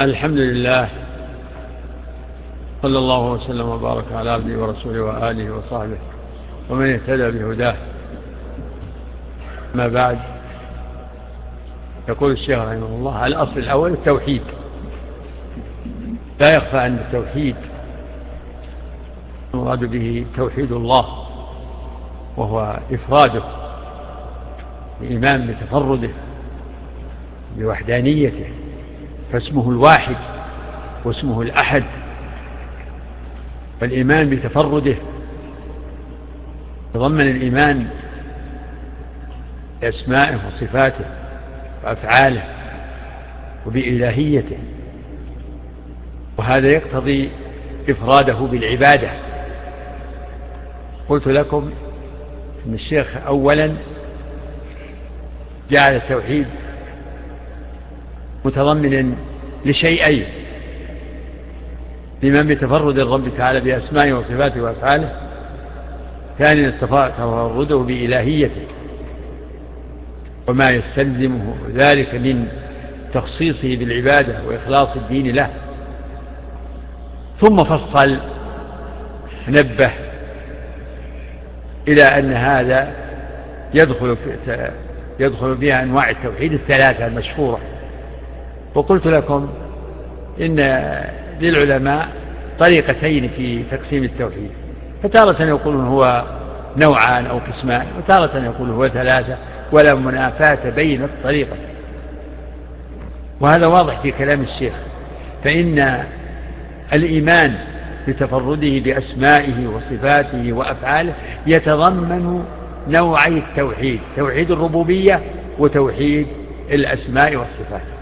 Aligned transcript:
الحمد 0.00 0.38
لله 0.38 0.88
صلى 2.82 2.98
الله 2.98 3.30
وسلم 3.32 3.68
وبارك 3.68 4.04
على 4.12 4.30
عبده 4.30 4.58
ورسوله 4.58 5.00
وآله 5.02 5.50
وصحبه 5.50 5.98
ومن 6.70 6.92
اهتدى 6.94 7.30
بهداه. 7.30 7.76
ما 9.74 9.88
بعد 9.88 10.18
يقول 12.08 12.32
الشيخ 12.32 12.58
رحمه 12.58 12.86
الله 12.86 13.26
الأصل 13.26 13.58
الأول 13.58 13.92
التوحيد. 13.92 14.42
لا 16.40 16.48
يخفى 16.48 16.86
أن 16.86 16.94
التوحيد 16.94 17.56
المراد 19.54 19.84
به 19.84 20.26
توحيد 20.36 20.72
الله 20.72 21.06
وهو 22.36 22.78
إفراده 22.92 23.42
الإيمان 25.00 25.46
بتفرده 25.46 26.10
بوحدانيته. 27.56 28.50
فاسمه 29.32 29.70
الواحد 29.70 30.16
واسمه 31.04 31.42
الأحد 31.42 31.84
فالإيمان 33.80 34.30
بتفرده. 34.30 34.96
تضمن 36.94 37.20
الإيمان 37.20 37.88
بأسمائه 39.80 40.38
وصفاته 40.46 41.04
وأفعاله 41.84 42.42
وبإلهيته 43.66 44.58
وهذا 46.38 46.68
يقتضي 46.68 47.30
إفراده 47.88 48.34
بالعبادة. 48.34 49.10
قلت 51.08 51.26
لكم 51.26 51.70
أن 52.66 52.74
الشيخ 52.74 53.06
أولا 53.26 53.74
جعل 55.70 55.96
التوحيد 55.96 56.46
متضمنا 58.48 59.14
لشيئين. 59.64 60.24
لمن 62.22 62.46
بتفرد 62.46 62.98
الرب 62.98 63.28
تعالى 63.36 63.60
بأسمائه 63.60 64.12
وصفاته 64.12 64.62
وأفعاله. 64.62 65.10
ثانيا 66.38 66.70
تفرده 66.70 67.76
بإلهيته. 67.76 68.66
وما 70.48 70.68
يستلزمه 70.70 71.54
ذلك 71.74 72.14
من 72.14 72.48
تخصيصه 73.14 73.76
بالعبادة 73.76 74.38
وإخلاص 74.46 74.96
الدين 74.96 75.34
له. 75.34 75.50
ثم 77.40 77.56
فصل 77.56 78.18
نبه 79.48 79.90
إلى 81.88 82.02
أن 82.02 82.32
هذا 82.32 82.92
يدخل 83.74 84.16
يدخل 85.20 85.56
فيها 85.58 85.82
أنواع 85.82 86.10
التوحيد 86.10 86.52
الثلاثة 86.52 87.06
المشهورة. 87.06 87.60
وقلت 88.78 89.06
لكم 89.06 89.48
إن 90.40 90.56
للعلماء 91.40 92.08
طريقتين 92.60 93.30
في 93.36 93.62
تقسيم 93.70 94.04
التوحيد. 94.04 94.50
فتارة 95.02 95.42
يقولون 95.42 95.86
هو 95.86 96.24
نوعان 96.82 97.26
أو 97.26 97.38
قسمان 97.38 97.86
وتارة 97.98 98.44
يقول 98.44 98.70
هو 98.70 98.88
ثلاثة 98.88 99.36
ولا 99.72 99.94
منافاة 99.94 100.70
بين 100.70 101.04
الطريقة. 101.04 101.56
وهذا 103.40 103.66
واضح 103.66 104.00
في 104.00 104.10
كلام 104.10 104.42
الشيخ. 104.42 104.72
فإن 105.44 106.04
الإيمان 106.92 107.54
بتفرده 108.08 108.78
بأسمائه 108.78 109.66
وصفاته 109.66 110.52
وأفعاله 110.52 111.14
يتضمن 111.46 112.44
نوعي 112.88 113.38
التوحيد 113.38 114.00
توحيد 114.16 114.50
الربوبية 114.50 115.20
وتوحيد 115.58 116.26
الأسماء 116.70 117.36
والصفات. 117.36 117.97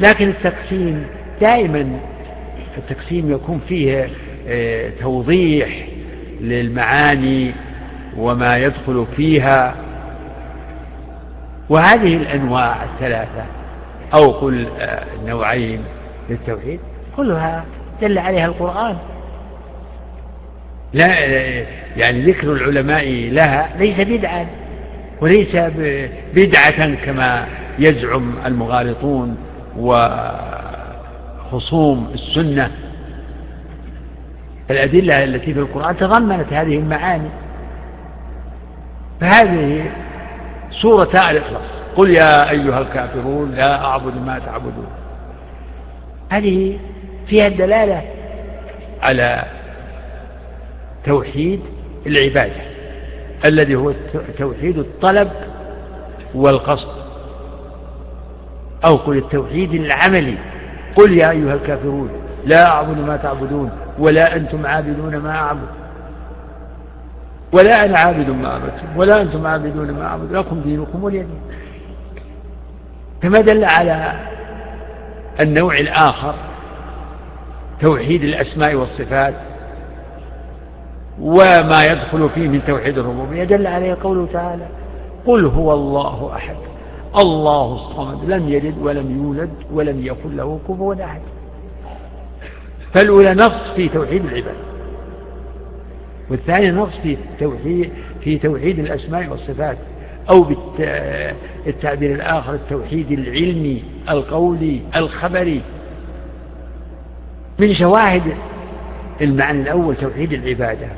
لكن 0.00 0.28
التقسيم 0.28 1.06
دائما 1.40 2.00
التقسيم 2.78 3.32
يكون 3.32 3.60
فيه 3.68 4.08
آه، 4.48 4.90
توضيح 5.00 5.88
للمعاني 6.40 7.52
وما 8.16 8.56
يدخل 8.56 9.06
فيها. 9.16 9.74
وهذه 11.68 12.16
الأنواع 12.16 12.84
الثلاثة 12.84 13.44
أو 14.14 14.30
قل 14.30 14.66
آه، 14.80 15.04
للتوحيد. 16.30 16.80
كلها 17.16 17.64
دل 18.02 18.18
عليها 18.18 18.46
القرآن. 18.46 18.96
لا 20.92 21.06
يعني 21.96 22.20
ذكر 22.20 22.52
العلماء 22.52 23.08
لها 23.10 23.70
ليس 23.78 24.00
بدعا. 24.00 24.46
وليس 25.20 25.56
بدعة 26.34 26.94
كما 26.94 27.46
يزعم 27.78 28.34
المغالطون. 28.46 29.36
وخصوم 31.50 32.10
السنة. 32.14 32.70
الأدلة 34.70 35.24
التي 35.24 35.54
في 35.54 35.60
القرآن 35.60 35.96
تضمنت 35.96 36.52
هذه 36.52 36.78
المعاني. 36.78 37.28
فهذه 39.20 39.90
سورة 40.70 41.10
الإخلاص 41.30 41.62
قل 41.96 42.10
يا 42.10 42.50
أيها 42.50 42.78
الكافرون 42.78 43.50
لا 43.50 43.84
أعبد 43.84 44.16
ما 44.26 44.38
تعبدون. 44.38 44.86
هذه 46.30 46.78
فيها 47.26 47.46
الدلالة 47.46 48.02
على 49.04 49.44
توحيد 51.04 51.60
العبادة 52.06 52.62
الذي 53.46 53.74
هو 53.74 53.92
توحيد 54.38 54.78
الطلب 54.78 55.30
والقصد. 56.34 57.03
أو 58.86 58.96
قل 58.96 59.16
التوحيد 59.16 59.74
العملي. 59.74 60.38
قل 60.96 61.12
يا 61.12 61.30
أيها 61.30 61.54
الكافرون 61.54 62.10
لا 62.46 62.70
أعبد 62.70 62.98
ما 62.98 63.16
تعبدون 63.16 63.70
ولا 63.98 64.36
أنتم 64.36 64.66
عابدون 64.66 65.16
ما 65.16 65.30
أعبد. 65.30 65.68
ولا 67.52 67.84
أنا 67.84 67.98
عابد 67.98 68.30
ما 68.30 68.48
عبدتم 68.48 68.96
ولا 68.96 69.22
أنتم 69.22 69.46
عابدون 69.46 69.90
ما 69.90 70.06
أعبد. 70.06 70.32
لكم 70.32 70.60
دينكم 70.60 71.04
ولي 71.04 71.26
كما 73.22 73.38
دل 73.38 73.64
على 73.64 74.12
النوع 75.40 75.78
الآخر 75.78 76.34
توحيد 77.80 78.22
الأسماء 78.22 78.74
والصفات 78.74 79.34
وما 81.20 81.84
يدخل 81.90 82.30
فيه 82.34 82.48
من 82.48 82.60
توحيد 82.66 82.98
الربوبية. 82.98 83.44
دل 83.44 83.66
عليه 83.66 83.96
قوله 84.02 84.28
تعالى 84.32 84.66
قل 85.26 85.46
هو 85.46 85.72
الله 85.72 86.32
أحد. 86.36 86.56
الله 87.18 87.74
الصمد 87.74 88.30
لم 88.30 88.48
يلد 88.48 88.74
ولم 88.78 89.16
يولد 89.16 89.50
ولم 89.72 90.06
يكن 90.06 90.36
له 90.36 90.60
كفوا 90.68 91.04
أحد. 91.04 91.20
فالأولى 92.94 93.34
نص 93.34 93.74
في 93.76 93.88
توحيد 93.88 94.24
العباد. 94.24 94.56
والثانية 96.30 96.70
نص 96.70 96.92
في 97.02 97.16
توحيد 97.40 97.92
في 98.20 98.38
توحيد 98.38 98.78
الأسماء 98.78 99.28
والصفات 99.28 99.78
أو 100.32 100.40
بالتعبير 100.40 102.14
الآخر 102.14 102.54
التوحيد 102.54 103.12
العلمي 103.12 103.84
القولي 104.08 104.80
الخبري. 104.96 105.62
من 107.60 107.74
شواهد 107.74 108.22
المعنى 109.20 109.62
الأول 109.62 109.96
توحيد 109.96 110.32
العبادة 110.32 110.88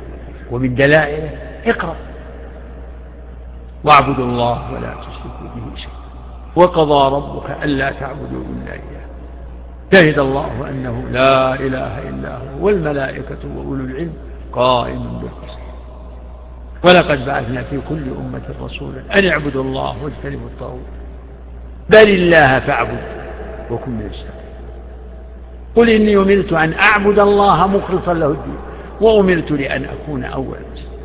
ومن 0.51 0.75
دلائله 0.75 1.31
اقرأ. 1.67 1.97
واعبدوا 3.85 4.25
الله 4.25 4.73
ولا 4.73 4.95
تشركوا 4.95 5.49
به 5.57 5.77
شيئا. 5.77 6.06
وقضى 6.57 7.17
ربك 7.17 7.51
ألا 7.63 7.91
تعبدوا 7.91 8.45
إلا 8.45 8.73
إياه. 8.73 9.07
شهد 9.95 10.19
الله 10.19 10.69
أنه 10.71 11.05
لا 11.11 11.55
إله 11.55 12.09
إلا 12.09 12.37
هو 12.37 12.67
والملائكة 12.67 13.39
وأولو 13.57 13.85
العلم 13.85 14.13
قائم 14.53 15.21
بالقسط. 15.21 15.59
ولقد 16.85 17.27
بعثنا 17.27 17.63
في 17.63 17.81
كل 17.89 18.03
أمة 18.19 18.43
رسولا 18.65 19.19
أن 19.19 19.29
اعبدوا 19.29 19.63
الله 19.63 20.05
واجتنبوا 20.05 20.49
الطاغوت. 20.49 20.81
بل 21.91 22.11
الله 22.11 22.49
فاعبد 22.49 22.99
وكن 23.71 23.91
من 23.91 24.07
الشاكرين. 24.07 24.37
قل 25.77 25.91
إني 25.91 26.17
أمرت 26.17 26.53
أن 26.53 26.75
أعبد 26.93 27.19
الله 27.19 27.67
مخلصا 27.67 28.15
له 28.15 28.27
الدين 28.27 28.59
وأمرت 29.01 29.51
لأن 29.51 29.85
أكون 29.85 30.25
أول 30.25 30.57
مسلم. 30.73 30.97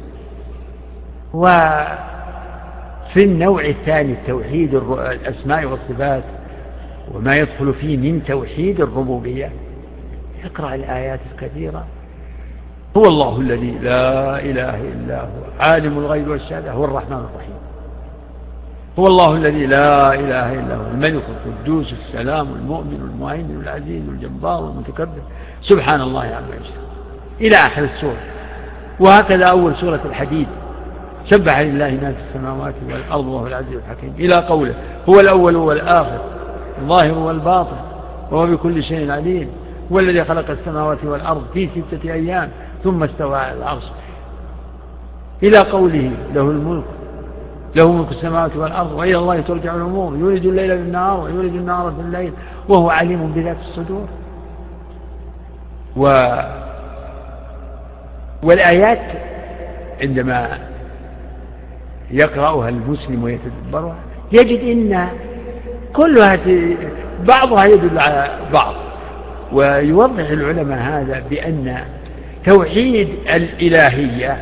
وفي 3.12 3.24
النوع 3.24 3.66
الثاني 3.66 4.16
توحيد 4.28 4.76
الأسماء 4.76 5.66
والصفات 5.66 6.24
وما 7.14 7.36
يدخل 7.36 7.74
فيه 7.74 7.98
من 7.98 8.24
توحيد 8.24 8.82
الربوبية. 8.82 9.52
اقرأ 10.46 10.76
الآيات 10.76 11.20
الكثيرة. 11.32 11.86
هو 12.98 13.02
الله 13.02 13.40
الذي 13.40 13.72
لا 13.72 14.40
إله 14.40 14.82
إلا 14.82 15.22
هو 15.22 15.28
عالم 15.60 15.98
الغيب 15.98 16.28
والشهادة 16.28 16.72
هو 16.72 16.86
الرحمن 16.86 17.18
الرحيم. 17.18 17.56
هو 19.00 19.08
الله 19.08 19.36
الذي 19.36 19.66
لا 19.66 20.14
إله 20.14 20.54
إلا 20.54 20.76
هو 20.76 20.88
الملك 20.92 21.24
القدوس 21.46 21.94
السلام 21.94 22.48
المؤمن 22.54 23.12
المهيمن 23.14 23.62
العزيز 23.64 24.10
الجبار 24.10 24.70
المتكبر. 24.70 25.22
سبحان 25.62 26.02
الله 26.02 26.24
عما 26.24 26.56
يشرك 26.62 26.82
إلى 27.42 27.56
آخر 27.56 27.84
السورة. 27.84 28.22
وهكذا 29.00 29.46
أول 29.46 29.76
سورة 29.76 30.02
الحديد. 30.06 30.48
سبح 31.30 31.60
لله 31.60 31.90
ما 31.90 32.12
في 32.12 32.20
السماوات 32.30 32.74
والأرض 32.88 33.28
وهو 33.28 33.48
العزيز 33.48 33.74
الحكيم. 33.74 34.14
إلى 34.20 34.36
قوله 34.36 34.76
هو 35.10 35.20
الأول 35.20 35.56
والآخر 35.56 36.22
الظاهر 36.82 37.18
والباطن 37.18 37.78
وهو 38.32 38.48
بكل 38.48 38.84
شيء 38.84 39.12
عليم 39.12 39.50
والذي 39.90 40.24
خلق 40.24 40.50
السماوات 40.50 41.04
والأرض 41.04 41.44
في 41.54 41.70
ستة 41.70 42.14
أيام 42.14 42.50
ثم 42.84 43.04
استوى 43.04 43.38
على 43.38 43.58
العرش. 43.58 43.84
إلى 45.44 45.58
قوله 45.58 46.12
له 46.34 46.42
الملك 46.42 46.86
له 47.76 47.92
ملك 47.92 48.12
السماوات 48.12 48.56
والأرض 48.56 48.92
وإلى 48.92 49.18
الله 49.18 49.42
ترجع 49.42 49.76
الأمور 49.76 50.18
يولد 50.18 50.46
الليل 50.46 50.78
بالنهار 50.78 51.20
ويولد 51.20 51.56
النهار 51.56 51.92
في 51.92 52.02
الليل 52.02 52.34
وهو 52.70 52.90
عليم 52.90 53.32
بذات 53.32 53.58
الصدور. 53.70 54.08
و 55.98 56.04
والآيات 58.44 59.00
عندما 60.02 60.58
يقرأها 62.14 62.70
المسلم 62.70 63.24
ويتدبرها 63.24 64.00
يجد 64.32 64.60
أن 64.60 65.08
كلها 65.94 66.38
بعضها 67.28 67.66
يدل 67.66 67.98
على 68.02 68.40
بعض. 68.54 68.76
ويوضح 69.54 70.30
العلماء 70.30 70.80
هذا 70.80 71.24
بأن 71.30 71.84
توحيد 72.48 73.10
الإلهية 73.30 74.38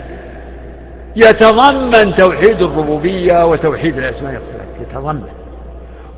يتضمن 1.16 2.16
توحيد 2.16 2.62
الربوبية 2.62 3.45
وتوحيد 3.45 3.98
الأسماء 3.98 4.33
والصفات. 4.33 4.68
يتضمن. 4.81 5.24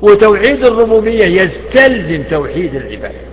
وتوحيد 0.02 0.66
الربوبية 0.66 1.24
يستلزم 1.24 2.22
توحيد 2.30 2.74
العبادة 2.74 3.32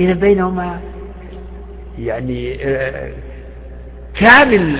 إذا 0.00 0.12
بينهما 0.12 0.80
يعني 1.98 2.64
آه، 2.64 3.10
كامل 4.20 4.78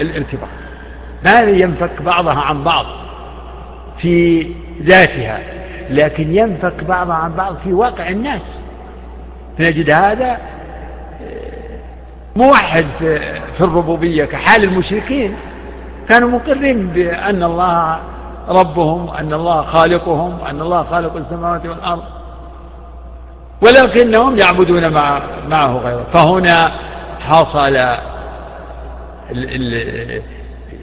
الارتباط 0.00 0.48
ما 1.26 1.40
ينفك 1.40 2.02
بعضها 2.02 2.38
عن 2.38 2.64
بعض 2.64 2.86
في 4.00 4.46
ذاتها 4.82 5.40
لكن 5.90 6.36
ينفك 6.36 6.84
بعضها 6.84 7.14
عن 7.14 7.32
بعض 7.32 7.56
في 7.64 7.72
واقع 7.72 8.08
الناس. 8.08 8.42
نجد 9.60 9.90
هذا 9.90 10.30
آه، 10.30 10.38
موحد 12.36 12.86
في 13.56 13.60
الربوبية 13.60 14.24
كحال 14.24 14.64
المشركين. 14.64 15.36
كانوا 16.08 16.30
مقرين 16.30 16.86
بأن 16.86 17.42
الله 17.42 17.98
ربهم 18.48 19.10
أن 19.10 19.32
الله 19.32 19.62
خالقهم 19.62 20.38
أن 20.40 20.60
الله 20.60 20.82
خالق 20.82 21.16
السماوات 21.16 21.66
والأرض 21.66 22.02
ولكنهم 23.62 24.36
يعبدون 24.36 24.92
مع 24.92 25.22
معه 25.48 25.78
غيره. 25.78 26.06
فهنا 26.14 26.72
حصل 27.20 27.76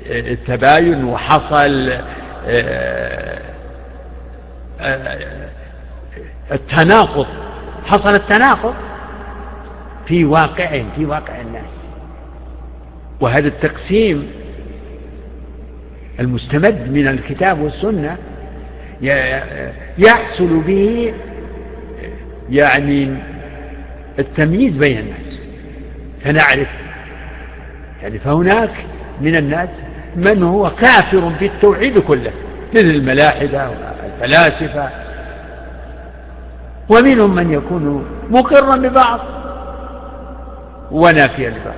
التباين 0.09 1.03
وحصل 1.03 1.91
آه، 2.47 3.41
آه، 4.79 5.49
التناقض. 6.51 7.27
حصل 7.85 8.15
التناقض 8.15 8.75
في 10.07 10.25
واقع 10.25 10.83
في 10.95 11.05
واقع 11.05 11.41
الناس. 11.41 11.69
وهذا 13.21 13.47
التقسيم 13.47 14.31
المستمد 16.19 16.89
من 16.91 17.07
الكتاب 17.07 17.59
والسنة 17.61 18.17
يحصل 19.97 20.59
به 20.59 21.13
يعني 22.49 23.15
التمييز 24.19 24.73
بين 24.73 24.99
الناس. 24.99 25.39
فنعرف 26.23 26.67
يعني 28.03 28.19
فهناك 28.19 28.73
من 29.21 29.35
الناس 29.35 29.69
من 30.15 30.43
هو 30.43 30.69
كافر 30.69 31.19
بالتوحيد 31.39 31.99
كله 31.99 32.31
مثل 32.73 32.87
الملاحدة 32.87 33.69
والفلاسفة. 33.69 34.89
ومنهم 36.89 37.35
من 37.35 37.53
يكون 37.53 38.05
مقرا 38.29 38.75
ببعض 38.77 39.19
ونافيا 40.91 41.49
لبعض 41.49 41.75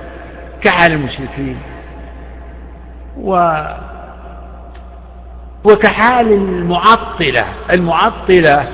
كحال 0.60 0.92
المشركين. 0.92 1.56
و 3.20 3.54
وكحال 5.64 6.32
المعطلة 6.32 7.44
المعطلة 7.72 8.68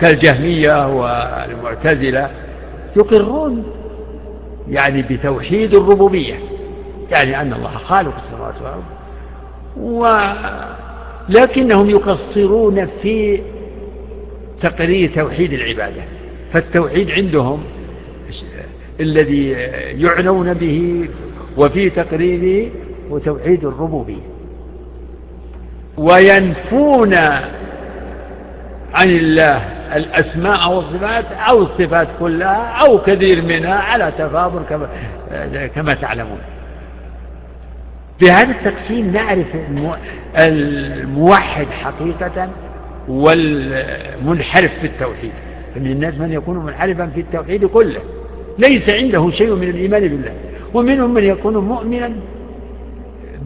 كالجهمية 0.00 0.86
والمعتزلة 0.86 2.30
يقرون 2.96 3.64
يعني 4.68 5.02
بتوحيد 5.02 5.74
الربوبية. 5.74 6.53
يعني 7.12 7.40
أن 7.40 7.52
الله 7.52 7.70
خالق 7.70 8.14
السماوات 8.24 8.54
والأرض 8.62 8.84
ولكنهم 11.30 11.90
يقصرون 11.90 12.88
في 13.02 13.40
تقرير 14.62 15.14
توحيد 15.14 15.52
العبادة. 15.52 16.02
فالتوحيد 16.52 17.10
عندهم 17.10 17.64
الذي 19.00 19.50
يعنون 20.00 20.54
به 20.54 21.08
وفي 21.56 21.90
تقريره 21.90 22.70
هو 23.10 23.18
توحيد 23.18 23.64
الربوبية. 23.64 24.22
وينفون 25.98 27.14
عن 28.96 29.08
الله 29.08 29.56
الأسماء 29.96 30.72
والصفات 30.72 31.24
أو 31.50 31.62
الصفات 31.62 32.08
كلها 32.20 32.78
أو 32.86 32.98
كثير 32.98 33.42
منها 33.42 33.74
على 33.74 34.12
تفاضل 34.18 34.62
كما, 34.62 34.88
كما 35.66 35.94
تعلمون. 35.94 36.38
بهذا 38.22 38.50
التقسيم 38.50 39.12
نعرف 39.12 39.46
الموحد 40.38 41.66
حقيقة 41.66 42.48
والمنحرف 43.08 44.70
في 44.80 44.86
التوحيد. 44.86 45.32
فمن 45.74 45.86
الناس 45.86 46.14
من 46.14 46.32
يكون 46.32 46.64
منحرفا 46.64 47.06
في 47.14 47.20
التوحيد 47.20 47.64
كله. 47.64 48.00
ليس 48.58 48.88
عنده 48.88 49.30
شيء 49.30 49.54
من 49.54 49.68
الإيمان 49.68 50.00
بالله. 50.00 50.32
ومنهم 50.74 51.14
من 51.14 51.24
يكون 51.24 51.56
مؤمنا 51.56 52.12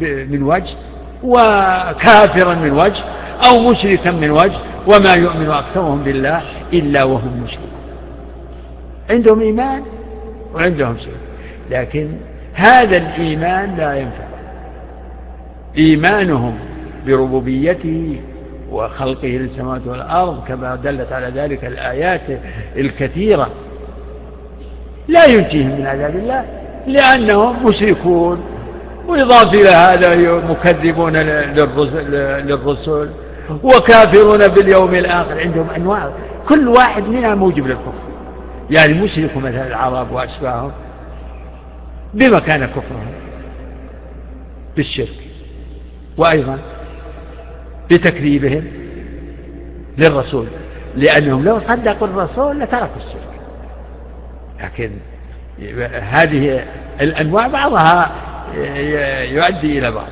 من 0.00 0.42
وجه 0.42 0.74
وكافرا 1.22 2.54
من 2.54 2.70
وجه 2.70 3.04
أو 3.50 3.70
مشركا 3.70 4.10
من 4.10 4.30
وجه 4.30 4.58
وما 4.86 5.14
يؤمن 5.18 5.50
أكثرهم 5.50 6.02
بالله 6.02 6.42
إلا 6.72 7.04
وهم 7.04 7.42
مشركون. 7.44 7.68
عندهم 9.10 9.40
إيمان 9.40 9.82
وعندهم 10.54 10.96
شيء 10.98 11.16
لكن 11.70 12.08
هذا 12.54 12.96
الإيمان 12.96 13.76
لا 13.76 13.94
ينفع. 13.94 14.27
إيمانهم 15.78 16.58
بربوبيته 17.06 18.20
وخلقه 18.70 19.28
للسماوات 19.28 19.86
والأرض 19.86 20.44
كما 20.48 20.76
دلت 20.76 21.12
على 21.12 21.26
ذلك 21.26 21.64
الآيات 21.64 22.20
الكثيرة. 22.76 23.50
لا 25.08 25.24
ينجيهم 25.24 25.80
من 25.80 25.86
عذاب 25.86 26.16
الله 26.16 26.44
لأنهم 26.86 27.64
مشركون 27.64 28.40
وإضافة 29.08 29.60
إلى 29.60 29.68
هذا 29.68 30.32
مكذبون 30.50 31.16
للرسل 32.46 33.10
وكافرون 33.62 34.48
باليوم 34.48 34.94
الآخر 34.94 35.40
عندهم 35.40 35.70
أنواع. 35.76 36.10
كل 36.48 36.68
واحد 36.68 37.02
منها 37.02 37.34
موجب 37.34 37.66
للكفر. 37.66 37.92
يعني 38.70 38.94
مشرك 39.02 39.36
مثل 39.36 39.66
العرب 39.66 40.12
وأشباههم 40.12 40.72
بما 42.14 42.38
كان 42.38 42.66
كفرهم 42.66 43.12
بالشرك. 44.76 45.27
وأيضا 46.18 46.58
بتكذيبهم 47.90 48.64
للرسول 49.98 50.46
لأنهم 50.94 51.44
لو 51.44 51.60
صدقوا 51.68 52.08
الرسول 52.08 52.60
لتركوا 52.60 52.96
الشرك 52.96 53.40
لكن 54.64 54.90
هذه 55.92 56.64
الأنواع 57.00 57.48
بعضها 57.48 58.12
يؤدي 59.24 59.78
إلى 59.78 59.92
بعض. 59.92 60.08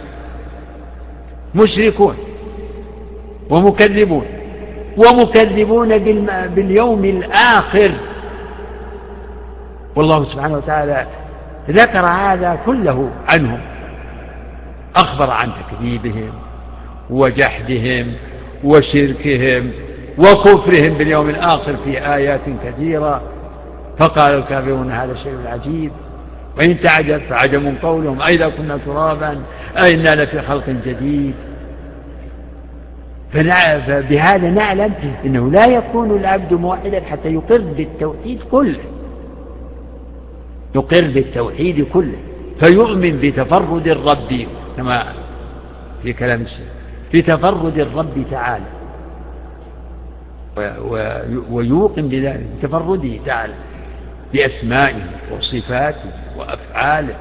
مشركون 1.54 2.16
ومكذبون 3.50 4.26
ومكذبون 4.96 5.98
باليوم 6.48 7.04
الآخر. 7.04 7.92
والله 9.96 10.24
سبحانه 10.32 10.56
وتعالى 10.56 11.06
ذكر 11.70 12.06
هذا 12.06 12.58
كله 12.66 13.10
عنهم. 13.32 13.60
أخبر 14.96 15.30
عن 15.30 15.52
تكذيبهم 15.62 16.32
وجحدهم 17.10 18.12
وشركهم 18.64 19.70
وكفرهم 20.18 20.98
باليوم 20.98 21.28
الآخر 21.30 21.76
في 21.84 22.14
آيات 22.14 22.40
كثيرة. 22.64 23.22
فقال 24.00 24.34
الكافرون 24.34 24.92
هذا 24.92 25.14
شيء 25.14 25.38
عجيب 25.46 25.92
وإن 26.58 26.80
تعجب 26.80 27.20
فعجب 27.28 27.74
قولهم. 27.82 28.22
أئذا 28.22 28.48
كنا 28.48 28.76
ترابا؟ 28.86 29.42
أئنا 29.82 30.14
لفي 30.22 30.42
خلق 30.42 30.68
جديد. 30.86 31.34
فبهذا 33.32 34.50
نعلم 34.50 34.94
أنه 35.24 35.50
لا 35.50 35.66
يكون 35.66 36.10
العبد 36.10 36.52
موحدا 36.52 37.00
حتى 37.10 37.28
يقر 37.28 37.60
بالتوحيد 37.60 38.40
كله. 38.50 38.80
يقر 40.74 41.06
بالتوحيد 41.06 41.86
كله. 41.92 42.18
فيؤمن 42.64 43.20
بتفرد 43.20 43.88
الرب 43.88 44.46
كما 44.76 45.12
في 46.02 46.12
كلام 46.12 46.42
الشيخ. 46.42 46.68
بتفرد 47.14 47.78
الرب 47.78 48.24
تعالى. 48.30 48.64
ويوقن 51.50 52.08
بذلك 52.08 52.46
تفرده 52.62 53.18
تعالى. 53.26 53.54
بأسمائه 54.32 55.02
وصفاته 55.32 56.10
وأفعاله 56.38 57.14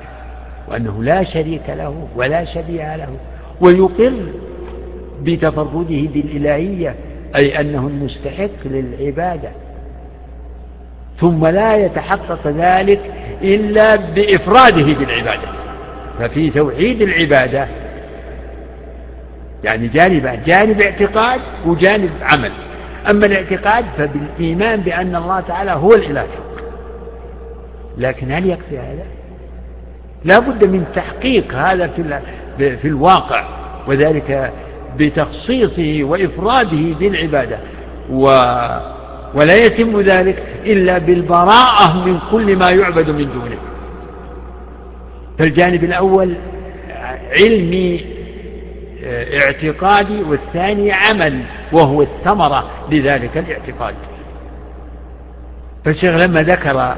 وأنه 0.68 1.04
لا 1.04 1.24
شريك 1.24 1.70
له 1.70 2.08
ولا 2.16 2.46
شبيه 2.46 2.96
له. 2.96 3.10
ويقر 3.62 4.14
بتفرده 5.22 6.08
بالإلهية 6.14 6.96
أي 7.40 7.60
أنه 7.60 7.88
المستحق 7.88 8.66
للعبادة. 8.66 9.50
ثم 11.20 11.48
لا 11.48 11.76
يتحقق 11.76 12.48
ذلك 12.48 13.02
إلا 13.42 13.96
بإفراده 13.96 14.94
بالعبادة. 15.00 15.65
ففي 16.20 16.50
توحيد 16.50 17.02
العبادة. 17.02 17.68
يعني 19.64 19.88
جانبان 19.88 20.40
جانب 20.48 20.82
اعتقاد 20.82 21.42
وجانب 21.66 22.12
عمل. 22.22 22.52
أما 23.12 23.26
الاعتقاد 23.26 23.86
فبالإيمان 23.98 24.82
بأن 24.82 25.16
الله 25.16 25.40
تعالى 25.40 25.72
هو 25.72 25.90
الإله. 25.90 26.28
لكن 27.98 28.32
هل 28.32 28.50
يكفي 28.50 28.78
هذا؟ 28.80 29.06
لا 30.24 30.40
بد 30.40 30.68
من 30.68 30.86
تحقيق 30.96 31.54
هذا 31.54 31.88
في, 31.88 32.22
في 32.78 32.88
الواقع 32.88 33.48
وذلك 33.88 34.54
بتخصيصه 34.98 36.04
وإفراده 36.04 36.96
بالعبادة. 37.00 37.58
و 38.10 38.26
ولا 39.36 39.56
يتم 39.66 40.02
ذلك 40.02 40.44
إلا 40.66 40.98
بالبراءة 40.98 42.06
من 42.06 42.20
كل 42.32 42.56
ما 42.56 42.70
يعبد 42.70 43.10
من 43.10 43.26
دونه. 43.34 43.58
فالجانب 45.40 45.84
الأول 45.84 46.36
علمي 47.42 48.06
آه، 49.06 49.28
اعتقادي 49.40 50.24
والثاني 50.24 50.92
عمل 50.92 51.42
وهو 51.74 52.02
الثمرة 52.02 52.70
لذلك 52.92 53.38
الاعتقاد. 53.38 53.96
فالشيخ 55.86 56.26
لما 56.26 56.42
ذكر 56.42 56.96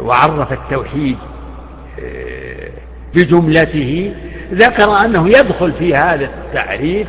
وعرف 0.00 0.52
التوحيد 0.52 1.16
آه، 2.00 2.70
بجملته 3.14 4.14
ذكر 4.52 4.92
أنه 5.04 5.28
يدخل 5.28 5.72
في 5.72 5.94
هذا 5.94 6.24
التعريف 6.24 7.08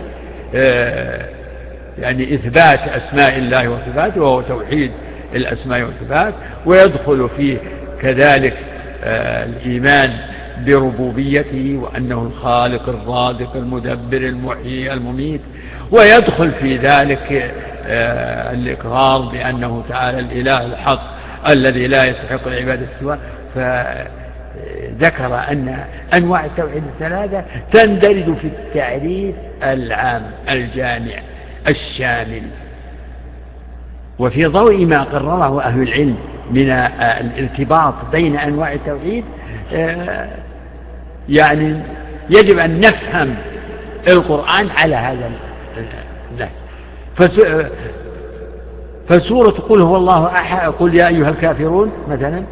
آه، 0.55 1.29
يعني 1.99 2.35
إثبات 2.35 2.79
أسماء 2.79 3.37
الله 3.37 3.69
وصفاته 3.69 4.21
وهو 4.21 4.41
توحيد 4.41 4.91
الأسماء 5.35 5.81
والصفات 5.81 6.33
ويدخل 6.65 7.29
فيه 7.37 7.57
كذلك 8.01 8.57
الإيمان 9.03 10.34
بربوبيته 10.65 11.79
وأنه 11.81 12.21
الخالق 12.21 12.89
الرازق 12.89 13.55
المدبر 13.55 14.17
المحيي 14.17 14.93
المميت 14.93 15.41
ويدخل 15.91 16.51
في 16.51 16.77
ذلك 16.77 17.53
آه، 17.87 18.51
الإقرار 18.53 19.21
بأنه 19.21 19.83
تعالى 19.89 20.19
الإله 20.19 20.65
الحق 20.65 21.01
الذي 21.49 21.87
لا 21.87 22.03
يستحق 22.03 22.47
العبادة 22.47 22.85
سواه. 22.99 23.19
فذكر 23.55 25.35
أن 25.35 25.85
أنواع 26.15 26.45
التوحيد 26.45 26.83
الثلاثة 26.93 27.43
تندرج 27.73 28.37
في 28.37 28.47
التعريف 28.47 29.35
العام 29.63 30.23
الجامع 30.49 31.19
الشامل. 31.67 32.43
وفي 34.19 34.45
ضوء 34.45 34.85
ما 34.85 35.03
قرره 35.03 35.61
أهل 35.61 35.81
العلم 35.81 36.17
من 36.51 36.69
الارتباط 36.71 37.93
بين 38.11 38.37
أنواع 38.37 38.73
التوحيد 38.73 39.25
آه، 39.73 40.29
يعني 41.29 41.81
يجب 42.29 42.59
أن 42.59 42.79
نفهم 42.79 43.35
القرآن 44.07 44.69
على 44.83 44.95
هذا 44.95 45.31
النهج. 46.31 46.49
فسورة 49.09 49.51
قل 49.69 49.81
هو 49.81 49.95
الله 49.95 50.27
أحد 50.27 50.71
قل 50.71 50.95
يا 50.95 51.07
أيها 51.07 51.29
الكافرون 51.29 51.91
مثلا 52.09 52.43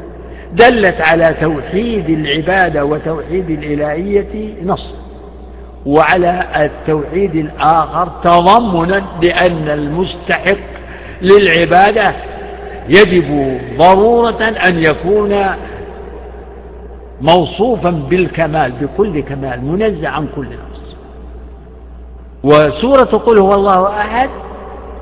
دلت 0.54 1.06
على 1.14 1.36
توحيد 1.42 2.10
العبادة 2.10 2.86
وتوحيد 2.86 3.50
الإلهية 3.50 4.54
نص 4.64 4.94
وعلى 5.86 6.48
التوحيد 6.56 7.36
الآخر 7.36 8.12
تضمنا 8.24 9.04
لأن 9.24 9.70
المستحق 9.70 10.58
للعبادة 11.22 12.16
يجب 12.90 13.60
ضرورة 13.78 14.44
أن 14.68 14.80
يكون 14.80 15.46
موصوفا 17.22 17.90
بالكمال 17.90 18.72
بكل 18.72 19.20
كمال 19.20 19.66
منزع 19.66 20.10
عن 20.10 20.28
كل 20.36 20.46
نقص 20.46 20.96
وسورة 22.44 23.04
قل 23.04 23.38
هو 23.38 23.54
الله 23.54 23.98
أحد 23.98 24.30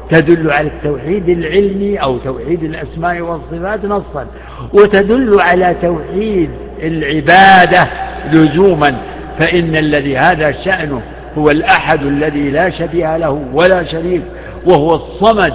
تدل 0.09 0.51
على 0.51 0.67
التوحيد 0.67 1.29
العلمي 1.29 1.97
أو 1.97 2.17
توحيد 2.17 2.63
الأسماء 2.63 3.21
والصفات 3.21 3.85
نصا 3.85 4.27
وتدل 4.73 5.39
على 5.39 5.75
توحيد 5.81 6.49
العبادة 6.83 7.89
لزوما. 8.33 9.01
فإن 9.39 9.77
الذي 9.77 10.17
هذا 10.17 10.51
شأنه 10.51 11.01
هو 11.37 11.49
الأحد 11.49 12.01
الذي 12.01 12.51
لا 12.51 12.69
شبيه 12.69 13.17
له 13.17 13.41
ولا 13.53 13.91
شريك 13.91 14.21
وهو 14.67 14.95
الصمد 14.95 15.53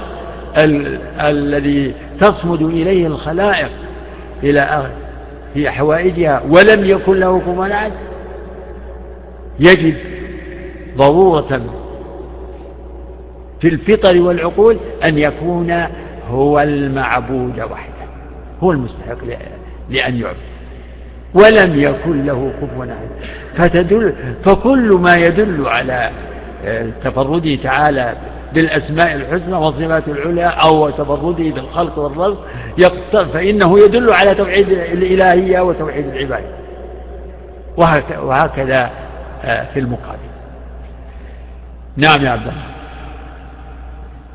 ال 0.59 0.99
الذي 1.21 1.95
تصمد 2.21 2.63
إليه 2.63 3.07
الخلائق 3.07 3.71
إلى 4.43 4.61
آخر 4.61 5.06
في 5.57 5.71
حوائجها 5.71 6.43
ولم 6.49 6.85
يكن 6.85 7.17
له 7.17 7.39
كفوا 7.41 7.73
أحد 7.73 7.93
يجب 9.61 9.95
ضرورة 10.97 11.61
في 13.61 13.69
الفطر 13.69 14.23
والعقول 14.23 14.79
أن 15.09 15.19
يكون 15.19 15.87
هو 16.31 16.59
المعبود 16.59 17.61
وحده 17.61 18.07
هو 18.63 18.73
المستحق 18.73 19.25
لأن 19.91 20.17
يعبد. 20.17 20.37
ولم 21.35 21.81
يكن 21.81 22.27
له 22.27 22.53
كفوا 22.63 22.85
أحد. 22.85 23.09
فتدل 23.59 24.15
فكل 24.45 24.91
ما 24.99 25.15
يدل 25.15 25.67
على 25.67 26.11
آه، 26.65 26.87
تفرده 27.05 27.57
تعالى 27.57 28.17
بالأسماء 28.57 29.15
الحسنى 29.15 29.55
والصفات 29.55 30.09
العلى 30.09 30.45
أو 30.65 30.91
تفرده 30.91 31.51
بالخلق 31.51 31.99
والرزق 31.99 32.45
فإنه 33.33 33.79
يدل 33.85 34.13
على 34.13 34.35
توحيد 34.35 34.69
الإلهية 34.69 35.61
وتوحيد 35.61 36.07
العبادة 36.07 36.57
وهكذا 38.23 38.91
آه، 39.45 39.67
في 39.75 39.81
المقابل. 39.81 40.19
نعم 41.97 42.25
يا 42.25 42.31
عبد 42.31 42.43
الله. 42.43 42.63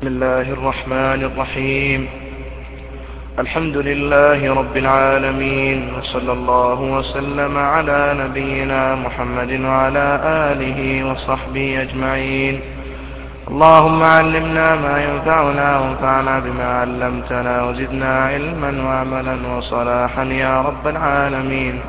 بسم 0.00 0.06
الله 0.06 0.40
الرحمن 0.40 1.24
الرحيم. 1.24 2.08
الحمد 3.38 3.76
لله 3.76 4.54
رب 4.54 4.76
العالمين 4.76 5.94
وصلى 5.94 6.32
الله 6.32 6.80
وسلم 6.80 7.58
على 7.58 8.14
نبينا 8.18 8.94
محمد 8.94 9.60
وعلى 9.60 10.20
آله 10.24 11.10
وصحبه 11.12 11.82
أجمعين. 11.82 12.60
اللهم 13.50 14.02
علمنا 14.02 14.74
ما 14.74 15.04
ينفعنا 15.04 15.78
وانفعنا 15.78 16.38
بما 16.38 16.80
علمتنا 16.80 17.62
وزدنا 17.62 18.24
علما 18.24 18.84
وعملا 18.84 19.36
وصلاحا 19.56 20.24
يا 20.24 20.60
رب 20.60 20.88
العالمين. 20.88 21.80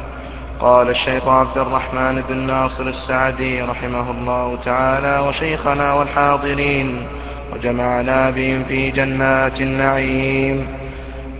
قال 0.59 0.89
الشيخ 0.89 1.27
عبد 1.27 1.57
الرحمن 1.57 2.23
بن 2.29 2.37
ناصر 2.37 2.83
السعدي 2.83 3.61
رحمه 3.61 4.11
الله 4.11 4.57
تعالى 4.65 5.19
وشيخنا 5.27 5.93
والحاضرين 5.93 7.07
وجمعنا 7.53 8.29
بهم 8.29 8.63
في 8.63 8.91
جنات 8.91 9.61
النعيم. 9.61 10.67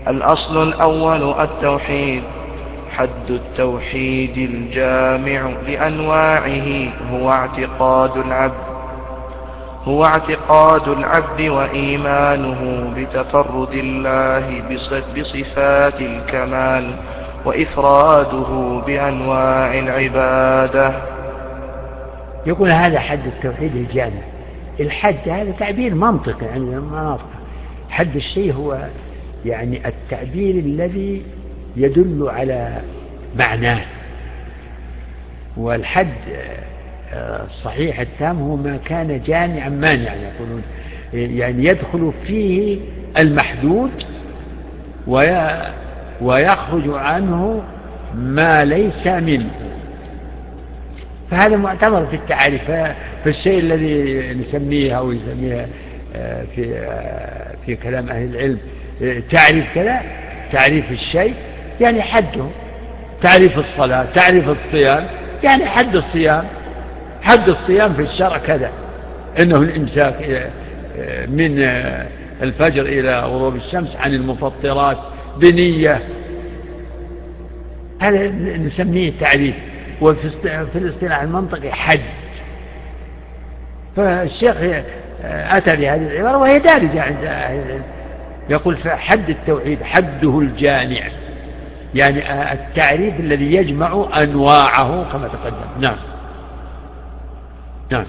الأصل 0.08 0.62
الأول 0.68 1.34
التوحيد. 1.40 2.22
حد 2.96 3.30
التوحيد 3.30 4.36
الجامع 4.36 5.50
لأنواعه 5.66 6.68
هو 7.12 7.30
اعتقاد 7.30 8.16
العبد. 8.16 8.63
هو 9.84 10.04
اعتقاد 10.04 10.88
العبد 10.88 11.40
وإيمانه 11.40 12.92
بتفرد 12.96 13.72
الله 13.72 14.62
بصفات 15.16 16.00
الكمال 16.00 16.96
وإفراده 17.44 18.80
بأنواع 18.86 19.78
العبادة. 19.78 20.92
يقول 22.46 22.70
هذا 22.70 22.98
حد 23.00 23.26
التوحيد 23.26 23.76
الجامع. 23.76 24.22
الحد 24.80 25.28
هذا 25.28 25.50
تعبير 25.50 25.94
منطقي 25.94 26.46
يعني 26.46 26.64
مناطق 26.64 27.26
حد 27.90 28.16
الشيء 28.16 28.52
هو 28.52 28.78
يعني 29.44 29.88
التعبير 29.88 30.54
الذي 30.54 31.22
يدل 31.76 32.28
على 32.28 32.80
معناه. 33.40 33.84
والحد 35.56 36.14
الصحيح 37.14 38.00
التام 38.00 38.38
هو 38.38 38.56
ما 38.56 38.76
كان 38.76 39.20
جامعا 39.26 39.68
مانعا 39.68 40.14
يقولون. 40.14 40.62
يعني 41.12 41.64
يدخل 41.64 42.12
فيه 42.26 42.78
المحدود 43.18 43.90
ويخرج 46.20 46.88
عنه 46.88 47.62
ما 48.14 48.62
ليس 48.64 49.06
منه. 49.06 49.50
فهذا 51.30 51.56
معتبر 51.56 52.06
في 52.06 52.16
التعريف 52.16 52.70
فالشيء 53.24 53.58
الذي 53.58 54.20
نسميه 54.34 54.98
أو 54.98 55.12
يسميه 55.12 55.66
آه، 56.16 56.44
في 56.56 56.78
آه، 56.78 57.54
في 57.66 57.76
كلام 57.76 58.08
أهل 58.08 58.34
العلم. 58.34 58.58
تعريف 59.30 59.74
كذا 59.74 60.00
تعريف 60.52 60.90
الشيء 60.90 61.34
يعني 61.80 62.02
حده. 62.02 62.46
تعريف 63.22 63.58
الصلاة 63.58 64.06
تعريف 64.16 64.48
الصيام 64.48 65.06
يعني 65.44 65.66
حد 65.66 65.96
الصيام. 65.96 66.44
حد 67.24 67.48
الصيام 67.48 67.94
في 67.94 68.02
الشرع 68.02 68.38
كذا. 68.38 68.70
إنه 69.40 69.58
الإمساك 69.58 70.50
من 71.28 71.62
الفجر 72.42 72.82
إلى 72.82 73.20
غروب 73.20 73.56
الشمس 73.56 73.96
عن 73.96 74.14
المفطرات 74.14 74.98
بنية. 75.36 76.02
هذا 78.00 78.28
نسميه 78.56 79.12
تعريف. 79.20 79.54
وفي 80.00 80.78
الاصطلاح 80.78 81.22
المنطقي 81.22 81.72
حد. 81.72 82.00
فالشيخ 83.96 84.56
أتى 85.24 85.76
بهذه 85.76 86.06
العبارة 86.06 86.38
وهي 86.38 86.58
دارجة 86.58 87.02
عند 87.02 87.24
أهل 87.24 87.56
العلم. 87.56 87.82
يقول 88.50 88.78
حد 88.86 89.30
التوحيد 89.30 89.82
حده 89.82 90.38
الجامع. 90.38 91.00
يعني 91.94 92.52
التعريف 92.52 93.20
الذي 93.20 93.54
يجمع 93.54 94.08
أنواعه 94.22 95.12
كما 95.12 95.28
تقدم. 95.28 95.80
نعم. 95.80 95.96
نعم. 97.90 98.06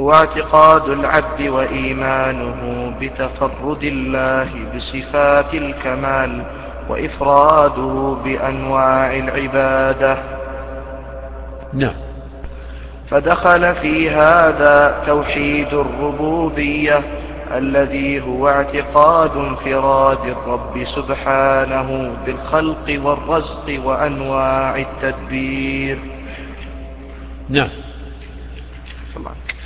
هو 0.00 0.12
اعتقاد 0.12 0.88
العبد 0.88 1.48
وإيمانه 1.48 2.92
بتفرد 3.00 3.84
الله 3.84 4.48
بصفات 4.76 5.54
الكمال 5.54 6.42
وإفراده 6.88 8.16
بأنواع 8.24 9.16
العبادة. 9.16 10.18
نعم. 11.72 11.94
فدخل 13.10 13.74
في 13.74 14.10
هذا 14.10 15.02
توحيد 15.06 15.74
الربوبية 15.74 17.02
الذي 17.54 18.20
هو 18.20 18.48
اعتقاد 18.48 19.36
انفراد 19.36 20.18
الرب 20.26 20.84
سبحانه 20.96 22.16
بالخلق 22.26 23.00
والرزق 23.04 23.80
وأنواع 23.84 24.76
التدبير. 24.76 25.98
نعم. 27.48 27.68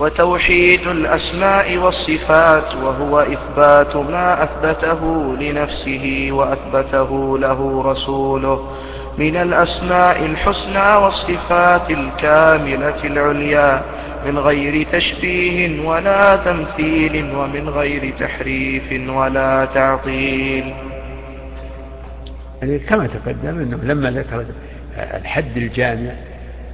وتوحيد 0.00 0.86
الأسماء 0.86 1.76
والصفات 1.76 2.74
وهو 2.74 3.18
إثبات 3.18 3.96
ما 3.96 4.44
أثبته 4.44 5.34
لنفسه 5.40 6.28
وأثبته 6.30 7.38
له 7.38 7.82
رسوله. 7.82 8.72
من 9.18 9.36
الأسماء 9.36 10.24
الحسنى 10.24 11.04
والصفات 11.04 11.90
الكاملة 11.90 13.04
العليا 13.04 13.82
من 14.26 14.38
غير 14.38 14.86
تشبيه 14.92 15.86
ولا 15.88 16.36
تمثيل 16.36 17.34
ومن 17.36 17.68
غير 17.68 18.14
تحريف 18.20 19.10
ولا 19.10 19.68
تعطيل. 19.74 20.74
يعني 22.62 22.78
كما 22.78 23.06
تقدم 23.06 23.58
أنه 23.60 23.78
لما 23.82 24.10
ذكر 24.10 24.44
الحد 24.98 25.56
الجامع 25.56 26.12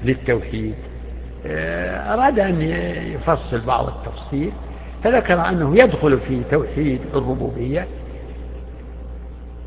للتوحيد 0.04 0.75
أراد 2.14 2.38
أن 2.38 2.60
يفصل 3.14 3.60
بعض 3.60 3.86
التفصيل 3.88 4.52
فذكر 5.04 5.48
أنه 5.48 5.74
يدخل 5.74 6.20
في 6.20 6.42
توحيد 6.50 7.00
الربوبية 7.14 7.86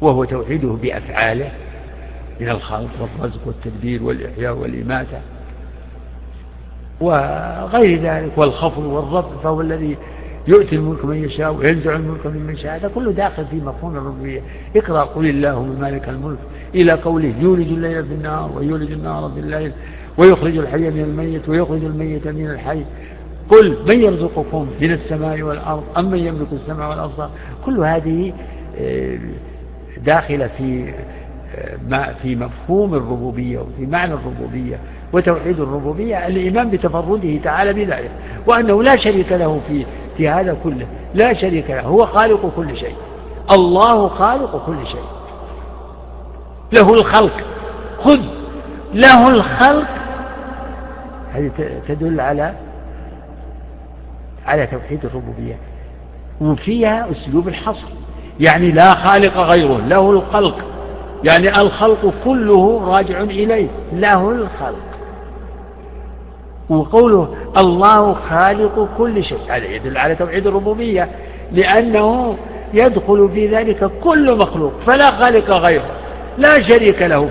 وهو 0.02 0.24
توحيده 0.24 0.70
بأفعاله 0.70 1.52
من 2.40 2.50
الخلق 2.50 2.90
والرزق 3.02 3.48
والتدبير 3.48 4.04
والإحياء 4.04 4.54
والإماتة 4.54 5.22
وغير 7.02 8.02
ذلك 8.02 8.38
والخفض 8.38 8.84
والرفع 8.84 9.30
فهو 9.44 9.62
الذي 9.62 9.98
يؤتي 10.48 10.76
الملك 10.76 11.06
من 11.06 11.24
يشاء 11.24 11.54
وينزع 11.54 11.96
الملك 11.96 12.26
من 12.26 12.54
يشاء 12.54 12.76
هذا 12.76 12.88
كله 12.88 13.12
داخل 13.12 13.46
في 13.46 13.56
مفهوم 13.56 13.98
الربوبية. 13.98 14.42
اقرأ 14.76 15.04
قل 15.04 15.30
اللهم 15.30 15.80
مالك 15.80 16.10
الملك 16.10 16.38
إلى 16.76 16.92
قوله 16.92 17.34
يولج 17.40 17.68
الليل 17.68 18.06
في 18.06 18.14
النهار 18.14 18.52
ويولج 18.56 18.92
النهار 18.92 19.32
في 19.34 19.40
الليل. 19.40 19.72
ويخرج 20.20 20.58
الحي 20.58 20.90
من 20.90 21.02
الميت 21.02 21.50
ويخرج 21.50 21.84
الميت 21.84 22.28
من 22.28 22.50
الحي. 22.50 22.86
قل 23.50 23.78
من 23.90 24.02
يرزقكم 24.02 24.68
من 24.82 24.92
السماء 24.92 25.42
والأرض؟ 25.42 25.84
أم 25.98 26.12
من 26.12 26.18
يملك 26.20 26.48
السماء 26.52 26.90
والأرض؟ 26.90 27.30
كل 27.66 27.80
هذه 27.80 28.34
آه، 28.80 29.18
داخلة 29.98 30.50
في 30.58 30.94
آه، 31.56 31.78
ما 31.90 32.14
في 32.14 32.36
مفهوم 32.36 32.94
الربوبية 32.94 33.60
وفي 33.60 33.86
معنى 33.86 34.14
الربوبية 34.14 34.80
وتوحيد 35.14 35.60
الربوبية. 35.60 36.28
الإيمان 36.28 36.70
بتفرده 36.70 37.38
تعالى 37.44 37.74
بذلك 37.74 38.12
وأنه 38.48 38.84
لا 38.84 38.96
شريك 39.04 39.32
له 39.32 39.62
في 39.68 39.86
في 40.18 40.30
هذا 40.30 40.58
كله. 40.64 40.88
لا 41.14 41.34
شريك 41.34 41.70
له 41.70 41.82
هو 41.82 41.98
خالق 41.98 42.52
كل 42.56 42.78
شيء. 42.78 42.96
الله 43.52 44.08
خالق 44.08 44.66
كل 44.66 44.88
شيء. 44.88 45.06
له 46.74 46.94
الخلق. 46.94 47.34
خذ. 48.04 48.22
له 48.94 49.30
الخلق 49.30 49.99
هذه 51.40 51.52
تدل 51.88 52.22
على 52.22 52.54
على 54.46 54.68
توحيد 54.68 55.06
الربوبية. 55.06 55.58
وفيها 56.42 57.08
أسلوب 57.12 57.48
الحصر. 57.48 57.88
يعني 58.40 58.72
لا 58.72 58.92
خالق 58.92 59.38
غيره 59.38 59.78
له 59.78 60.12
الخلق. 60.12 60.56
يعني 61.24 61.62
الخلق 61.62 62.14
كله 62.26 62.86
راجع 62.86 63.22
إليه 63.22 63.68
له 63.94 64.32
الخلق. 64.32 64.90
وقوله 66.70 67.36
الله 67.58 68.14
خالق 68.14 68.90
كل 68.98 69.24
شيء 69.24 69.40
هذا 69.50 69.66
يدل 69.66 69.98
على 69.98 70.16
توحيد 70.16 70.48
الربوبية. 70.48 71.10
لأنه 71.52 72.38
يدخل 72.74 73.30
في 73.34 73.56
ذلك 73.56 73.92
كل 74.04 74.38
مخلوق 74.38 74.74
فلا 74.88 75.06
خالق 75.06 75.52
غيره. 75.52 75.92
لا 76.38 76.54
شريك 76.68 77.02
له 77.02 77.28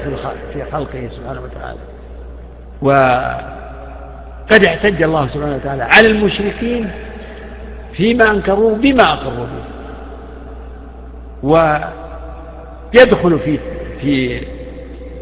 في 0.52 0.64
خلقه 0.64 1.08
سبحانه 1.08 1.40
وتعالى. 1.40 1.78
وقد 4.50 4.64
احتج 4.64 5.02
الله 5.02 5.28
سبحانه 5.28 5.54
وتعالى 5.56 5.82
على 5.82 6.06
المشركين 6.08 6.90
فيما 7.96 8.30
أنكروه 8.30 8.74
بما 8.74 9.04
أقروا 9.04 9.46
به. 9.46 9.64
ويدخل 12.92 13.38
في 13.38 13.58
في 14.00 14.40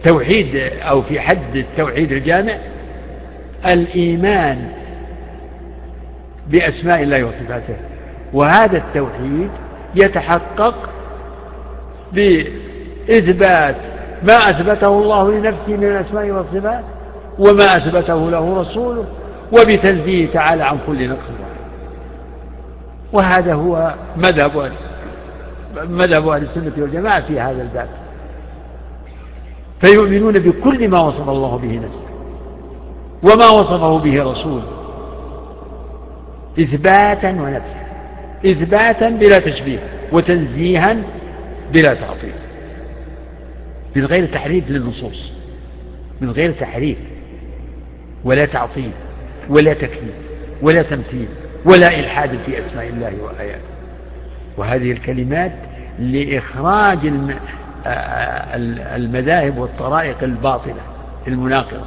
توحيد 0.05 0.57
أو 0.83 1.03
في 1.03 1.21
حد 1.21 1.57
التوحيد 1.57 2.13
الجامع 2.13 2.59
الإيمان 3.67 4.69
بأسماء 6.49 7.03
الله 7.03 7.25
وصفاته. 7.25 7.77
وهذا 8.33 8.77
التوحيد 8.77 9.51
يتحقق 9.95 10.91
بإثبات 12.13 13.77
ما 14.23 14.35
أثبته 14.35 14.89
الله 14.89 15.31
لنفسه 15.31 15.77
من 15.77 15.85
الأسماء 15.85 16.31
والصفات 16.31 16.85
وما 17.39 17.65
أثبته 17.65 18.31
له 18.31 18.61
رسوله 18.61 19.05
وبتنزيه 19.53 20.33
تعالى 20.33 20.63
عن 20.63 20.79
كل 20.87 21.09
نقص 21.09 21.31
وهذا 23.13 23.55
هو 23.55 23.95
مذهب 24.17 24.73
مذهب 25.77 26.29
أهل 26.29 26.43
السنة 26.43 26.73
والجماعة 26.79 27.27
في 27.27 27.41
هذا 27.41 27.63
الباب. 27.63 27.89
فيؤمنون 29.85 30.33
بكل 30.33 30.89
ما 30.89 31.01
وصف 31.01 31.29
الله 31.29 31.57
به 31.57 31.77
نفسه 31.77 32.07
وما 33.23 33.61
وصفه 33.61 33.99
به 33.99 34.23
رسوله 34.23 34.69
إثباتا 36.61 37.31
ونفسا 37.31 37.87
إثباتا 38.47 39.09
بلا 39.09 39.39
تشبيه 39.39 39.79
وتنزيها 40.13 40.97
بلا 41.73 41.95
تعطيل 41.95 42.35
من 43.97 44.05
غير 44.05 44.27
تحريف 44.27 44.71
للنصوص 44.71 45.33
من 46.21 46.31
غير 46.31 46.53
تحريف. 46.53 46.99
ولا 48.27 48.47
تعطيل 48.47 48.91
ولا 49.49 49.73
تكذيب 49.73 50.15
ولا 50.63 50.83
تمثيل 50.83 51.29
ولا 51.65 51.89
إلحاد 52.01 52.31
في 52.47 52.67
أسماء 52.67 52.89
الله 52.89 53.13
وآياته. 53.23 53.61
وهذه 54.57 54.93
الكلمات 54.93 55.53
لإخراج 55.99 56.99
المذاهب 58.97 59.59
والطرائق 59.59 60.17
الباطلة 60.23 60.83
المناقضة. 61.29 61.87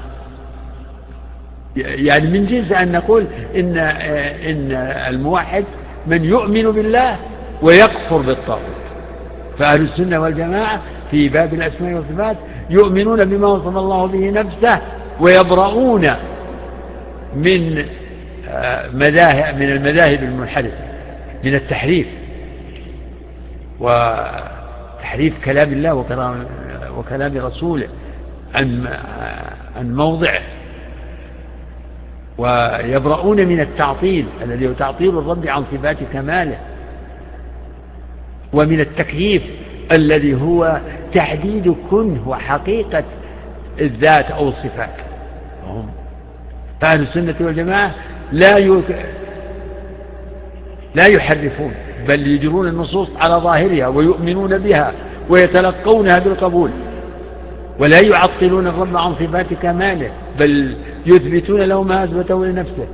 يعني 1.76 2.28
من 2.28 2.46
جنس 2.46 2.72
أن 2.72 2.92
نقول 2.92 3.26
إن, 3.56 3.78
إن 3.78 4.72
الموحد 5.14 5.64
من 6.08 6.24
يؤمن 6.24 6.72
بالله 6.72 7.18
ويكفر 7.62 8.18
بالطاغوت. 8.18 8.80
فأهل 9.60 9.82
السنة 9.82 10.20
والجماعة 10.20 10.82
في 11.12 11.30
باب 11.30 11.54
الأسماء 11.54 11.94
والصفات 11.94 12.38
يؤمنون 12.70 13.26
بما 13.26 13.48
وصف 13.48 13.78
الله 13.78 14.06
به 14.06 14.30
نفسه 14.30 14.82
ويبرؤون 15.20 16.08
من 17.36 17.86
مذاهب 18.94 19.56
من 19.56 19.70
المذاهب 19.70 20.24
المنحرفة 20.24 20.78
من 21.44 21.56
التحريف. 21.56 22.08
وتحريف 23.80 25.46
كلام 25.46 25.74
الله 25.74 25.94
وكلام, 25.94 26.46
وكلام 26.98 27.38
رسوله 27.38 27.88
عن 28.60 28.88
عن 29.78 29.96
موضعه. 29.96 30.42
ويبرؤون 32.38 33.48
من 33.48 33.60
التعطيل 33.60 34.26
الذي 34.42 34.68
هو 34.68 34.74
تعطيل 34.74 35.18
الرب 35.18 35.48
عن 35.48 35.64
صفات 35.72 35.98
كماله. 36.14 36.58
ومن 38.54 38.80
التكييف 38.80 39.44
الذي 39.92 40.34
هو 40.34 40.80
تحديد 41.14 41.76
كنه 41.92 42.30
وحقيقة 42.30 43.04
الذات 43.80 44.32
أو 44.32 44.50
الصفات. 44.50 44.96
فأهل 46.82 47.02
السنة 47.02 47.36
والجماعة 47.42 47.96
لا 48.32 48.60
لا 50.96 51.08
يحرفون 51.08 51.72
بل 52.08 52.28
يجرون 52.28 52.68
النصوص 52.68 53.10
على 53.22 53.36
ظاهرها 53.36 53.88
ويؤمنون 53.88 54.58
بها 54.58 54.94
ويتلقونها 55.30 56.20
بالقبول. 56.20 56.72
ولا 57.80 58.00
يعطلون 58.02 58.68
الرب 58.68 58.98
عن 58.98 59.16
صفات 59.16 59.54
كماله 59.54 60.12
بل 60.40 60.76
يثبتون 61.06 61.62
له 61.62 61.84
ما 61.84 62.04
أثبته 62.04 62.46
لنفسه. 62.46 62.88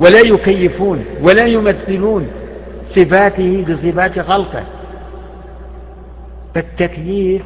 ولا 0.00 0.20
يكيفون 0.26 1.04
ولا 1.22 1.46
يمثلون 1.46 2.28
صفاته 2.96 3.64
بصفات 3.68 4.18
خلقه. 4.18 4.62
فالتكييف 6.54 7.42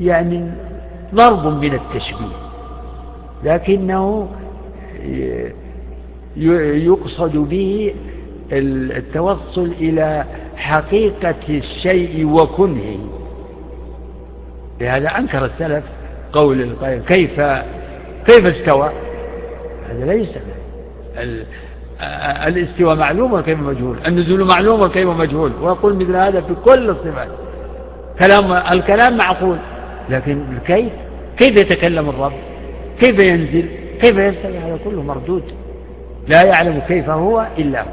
يعني 0.00 0.50
ضرب 1.14 1.46
من 1.46 1.74
التشبيه 1.74 2.36
لكنه 3.44 4.28
يقصد 6.36 7.36
به 7.36 7.94
التوصل 8.52 9.72
إلى 9.80 10.24
حقيقة 10.56 11.34
الشيء 11.48 12.26
وكنه. 12.26 12.98
لهذا 14.80 15.08
أنكر 15.08 15.44
السلف 15.44 15.84
قول 16.32 16.60
القائل 16.60 17.02
كيف 17.02 17.40
كيف 18.26 18.46
استوى؟ 18.46 18.92
هذا 19.90 20.12
ليس 20.12 20.28
الاستواء 22.46 22.96
معلوم 22.96 23.32
وكيف 23.32 23.58
مجهول 23.58 23.96
النزول 24.06 24.44
معلوم 24.44 24.80
وكيف 24.80 25.08
مجهول. 25.08 25.52
ويقول 25.62 25.96
مثل 25.96 26.16
هذا 26.16 26.40
في 26.40 26.54
كل 26.64 26.90
الصفات. 26.90 27.28
كلام 28.22 28.52
الكلام 28.52 29.16
معقول 29.16 29.56
لكن 30.10 30.44
كيف؟ 30.66 30.92
كيف 31.36 31.50
يتكلم 31.50 32.08
الرب؟ 32.08 32.32
كيف 33.00 33.24
ينزل؟ 33.24 33.68
كيف 34.00 34.16
يستوي 34.16 34.58
هذا 34.58 34.78
كله 34.84 35.02
مردود. 35.02 35.42
لا 36.28 36.42
يعلم 36.44 36.82
كيف 36.88 37.10
هو 37.10 37.46
إلا 37.58 37.82
هو. 37.82 37.88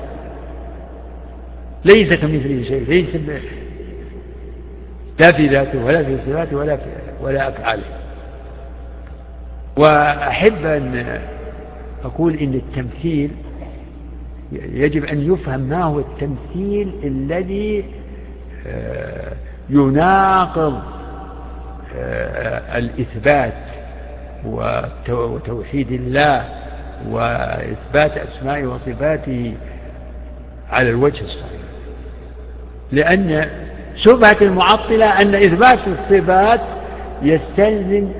ليس 1.85 2.15
كمثله 2.15 2.63
شيء 2.63 2.85
ليس 2.87 3.15
لا 5.19 5.31
في 5.31 5.47
ذاته 5.47 5.85
ولا 5.85 6.03
في 6.03 6.17
صفاته 6.17 6.57
ولا 6.57 6.77
في 6.77 6.83
ولا 7.21 7.49
أفعاله. 7.49 7.83
وأحب 9.77 10.65
أن 10.65 11.19
أقول 12.05 12.35
إن 12.35 12.53
التمثيل 12.53 13.31
يجب 14.51 15.05
أن 15.05 15.33
يفهم 15.33 15.59
ما 15.59 15.83
هو 15.83 15.99
التمثيل 15.99 16.91
الذي 17.03 17.85
آه، 18.67 19.33
يناقض 19.69 20.81
آه، 21.95 22.77
الإثبات. 22.77 23.74
وتوحيد 24.45 25.91
الله 25.91 26.45
وإثبات 27.09 28.17
أسمائه 28.17 28.65
وصفاته 28.67 29.53
على 30.73 30.89
الوجه 30.89 31.21
الصحيح. 31.21 31.61
لأن 32.91 33.49
شبهة 33.95 34.37
المعطلة 34.41 35.05
أن 35.05 35.35
إثبات 35.35 35.79
الصفات 35.87 36.61
يستلزم 37.21 38.11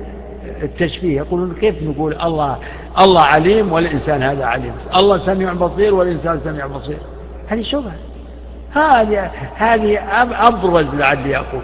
التشبيه. 0.62 1.16
يقولون 1.16 1.54
كيف 1.60 1.82
نقول 1.82 2.12
الله 2.22 2.58
الله 3.00 3.22
عليم 3.22 3.72
والإنسان 3.72 4.22
هذا 4.22 4.44
عليم؟ 4.44 4.72
الله 5.00 5.26
سميع 5.26 5.52
بصير 5.52 5.94
والإنسان 5.94 6.40
سميع 6.44 6.66
بصير. 6.66 6.98
هذه 7.48 7.62
شبهة. 7.62 7.94
هذه 8.72 9.30
هذه 9.54 9.98
أبرز 10.48 10.86
لعلي 10.94 11.36
أقول. 11.36 11.62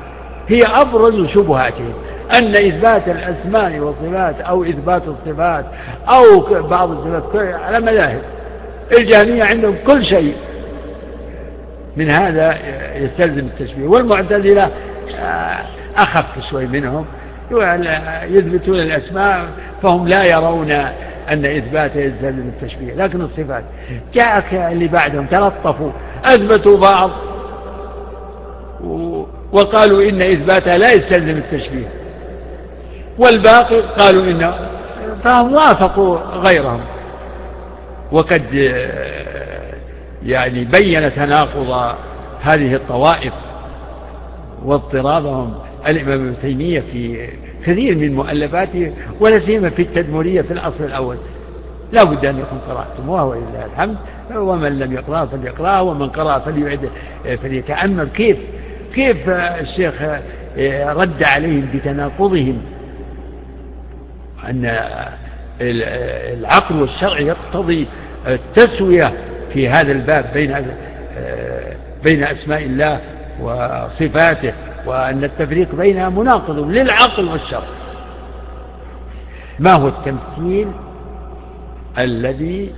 هي 0.49 0.59
أبرز 0.67 1.27
شبهاتهم. 1.27 1.95
أن 2.39 2.49
إثبات 2.49 3.09
الأسماء 3.09 3.79
والصفات 3.79 4.41
أو 4.41 4.65
إثبات 4.65 5.03
الصفات 5.09 5.65
أو 6.09 6.41
بعض 6.63 6.91
الصفات 6.91 7.55
على 7.55 7.81
مذاهب. 7.81 8.23
الجهمية 8.99 9.45
عندهم 9.45 9.77
كل 9.87 10.07
شيء. 10.07 10.35
من 11.97 12.11
هذا 12.11 12.59
يستلزم 12.97 13.47
التشبيه. 13.47 13.87
والمعتزلة 13.87 14.71
آه، 15.19 15.59
أخف 15.99 16.51
شوي 16.51 16.67
منهم. 16.67 17.05
يثبتون 18.23 18.75
الأسماء 18.75 19.47
فهم 19.83 20.09
لا 20.09 20.23
يرون 20.25 20.71
أن 21.29 21.47
إثباته 21.47 22.01
يستلزم 22.01 22.49
التشبيه. 22.49 22.95
لكن 22.95 23.21
الصفات 23.21 23.65
جاءك 24.15 24.55
اللي 24.55 24.89
بعدهم 24.89 25.27
تلطفوا 25.27 25.91
أثبتوا 26.25 26.81
بعض 26.81 27.11
وقالوا 29.53 30.03
إن 30.03 30.23
إثباتها 30.23 30.79
لا 30.79 30.93
يستلزم 30.93 31.37
التشبيه. 31.39 32.02
والباقي 33.19 33.81
قالوا 33.81 34.25
إن 34.25 34.55
فهم 35.25 35.53
وافقوا 35.53 36.19
غيرهم. 36.19 36.81
وقد 38.13 38.45
يعني 40.23 40.65
بين 40.65 41.15
تناقض 41.15 41.97
هذه 42.41 42.75
الطوائف 42.75 43.33
واضطرابهم. 44.65 45.55
الإمام 45.87 46.27
ابن 46.27 46.35
تيمية 46.43 46.81
في 46.81 47.29
كثير 47.67 47.97
من 47.97 48.15
مؤلفاته 48.15 48.93
ولا 49.21 49.47
سيما 49.47 49.71
في 49.71 49.83
التدمرية 49.83 50.43
في 50.43 50.53
الأصل 50.53 50.85
الأول. 50.85 51.17
لا 51.93 52.05
بد 52.05 52.25
أن 52.25 52.39
يكون 52.39 52.59
قرأتموها 52.69 53.23
ولله 53.23 53.67
الحمد. 53.73 53.97
ومن 54.35 54.79
لم 54.79 54.93
يقرأ 54.93 55.25
فليقرأ 55.25 55.81
ومن 55.81 56.09
قرأ 56.09 56.39
فليعد 56.39 56.91
فليتأمل. 57.43 58.09
كيف 58.09 58.37
كيف 58.95 59.29
الشيخ 59.29 59.95
رد 60.97 61.25
عليهم 61.37 61.69
بتناقضهم؟ 61.75 62.63
أن 64.49 64.81
العقل 65.61 66.81
والشرع 66.81 67.21
يقتضي 67.21 67.87
التسوية 68.27 69.13
في 69.53 69.69
هذا 69.69 69.93
الباب 69.93 70.25
بين 70.35 70.67
بين 72.05 72.25
أسماء 72.25 72.63
الله 72.63 73.01
وصفاته 73.41 74.53
وأن 74.87 75.25
التفريق 75.25 75.75
بينها 75.75 76.09
مناقض 76.09 76.59
للعقل 76.59 77.29
والشرع. 77.29 77.69
ما 79.59 79.73
هو 79.73 79.89
التمثيل 79.89 80.69
الذي 81.99 82.75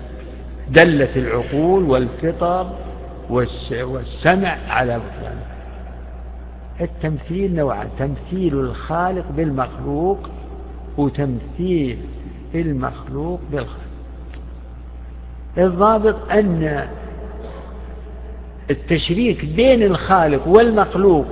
دلت 0.69 1.17
العقول 1.17 1.85
والفطر 1.85 2.67
والسمع 3.31 4.57
على 4.69 4.99
بطلانه؟ 4.99 5.45
التمثيل 6.81 7.55
نوعان 7.55 7.89
تمثيل 7.99 8.55
الخالق 8.55 9.25
بالمخلوق 9.31 10.29
وتمثيل 10.99 11.99
المخلوق 12.55 13.41
بالخالق 13.53 13.85
الضابط 15.59 16.17
أن 16.31 16.89
التشريك 18.71 19.45
بين 19.45 19.83
الخالق 19.83 20.49
والمخلوق 20.49 21.27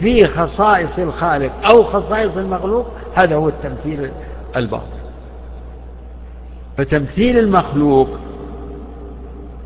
في 0.00 0.24
خصائص 0.24 0.98
الخالق 0.98 1.52
أو 1.70 1.84
خصائص 1.84 2.36
المخلوق 2.36 2.86
هذا 3.16 3.36
هو 3.36 3.48
التمثيل 3.48 4.10
الباطل. 4.56 4.98
فتمثيل 6.76 7.38
المخلوق 7.38 8.08